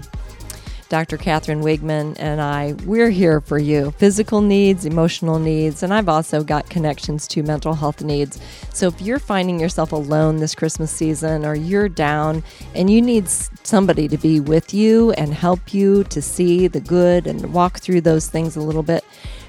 Dr. 0.87 1.17
Catherine 1.17 1.61
Wigman 1.61 2.15
and 2.17 2.39
I, 2.39 2.75
we're 2.85 3.09
here 3.09 3.41
for 3.41 3.57
you. 3.57 3.91
Physical 3.91 4.39
needs, 4.39 4.85
emotional 4.85 5.37
needs, 5.37 5.83
and 5.83 5.93
I've 5.93 6.07
also 6.07 6.43
got 6.43 6.69
connections 6.69 7.27
to 7.29 7.43
mental 7.43 7.73
health 7.73 8.01
needs. 8.01 8.39
So 8.73 8.87
if 8.87 9.01
you're 9.01 9.19
finding 9.19 9.59
yourself 9.59 9.91
alone 9.91 10.37
this 10.37 10.55
Christmas 10.55 10.91
season 10.91 11.45
or 11.45 11.55
you're 11.55 11.89
down 11.89 12.43
and 12.73 12.89
you 12.89 13.01
need 13.01 13.27
somebody 13.29 14.07
to 14.07 14.17
be 14.17 14.39
with 14.39 14.73
you 14.73 15.11
and 15.11 15.33
help 15.33 15.73
you 15.73 16.05
to 16.05 16.21
see 16.21 16.67
the 16.67 16.81
good 16.81 17.27
and 17.27 17.53
walk 17.53 17.79
through 17.79 18.01
those 18.01 18.27
things 18.27 18.55
a 18.55 18.61
little 18.61 18.83
bit, 18.83 19.05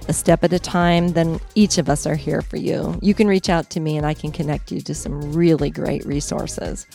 a 0.08 0.12
step 0.12 0.44
at 0.44 0.52
a 0.52 0.58
time, 0.58 1.08
then 1.08 1.40
each 1.54 1.78
of 1.78 1.88
us 1.88 2.06
are 2.06 2.16
here 2.16 2.42
for 2.42 2.56
you. 2.56 2.98
You 3.02 3.14
can 3.14 3.26
reach 3.28 3.48
out 3.48 3.70
to 3.70 3.80
me 3.80 3.96
and 3.96 4.06
I 4.06 4.14
can 4.14 4.32
connect 4.32 4.72
you 4.72 4.80
to 4.82 4.94
some 4.94 5.32
really 5.32 5.70
great 5.70 6.04
resources. 6.04 6.86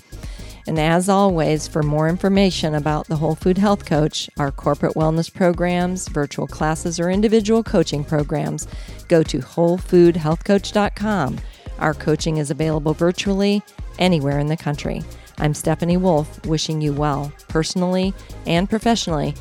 And 0.68 0.78
as 0.78 1.08
always, 1.08 1.66
for 1.66 1.82
more 1.82 2.10
information 2.10 2.76
about 2.76 3.08
the 3.08 3.16
Whole 3.16 3.36
Food 3.36 3.58
Health 3.58 3.86
Coach, 3.86 4.30
our 4.38 4.52
corporate 4.52 4.96
wellness 4.96 5.34
programs, 5.34 6.10
virtual 6.10 6.46
classes, 6.46 7.00
or 7.00 7.10
individual 7.10 7.64
coaching 7.64 8.04
programs, 8.04 8.68
go 9.08 9.24
to 9.24 9.40
wholefoodhealthcoach.com. 9.40 11.38
Our 11.80 11.94
coaching 11.94 12.38
is 12.38 12.52
available 12.52 12.94
virtually 12.94 13.62
anywhere 13.98 14.40
in 14.40 14.48
the 14.48 14.58
country. 14.58 15.04
I'm 15.38 15.54
Stephanie 15.54 15.98
Wolfe, 15.98 16.46
wishing 16.46 16.82
you 16.82 16.92
well, 16.92 17.32
personally 17.48 18.14
and 18.46 18.70
professionally. 18.70 19.36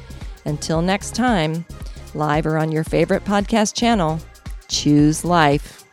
Until 0.44 0.80
next 0.80 1.16
time, 1.16 1.64
live 2.16 2.46
or 2.46 2.56
on 2.56 2.72
your 2.72 2.84
favorite 2.84 3.24
podcast 3.24 3.74
channel, 3.74 4.20
choose 4.68 5.24
life. 5.24 5.85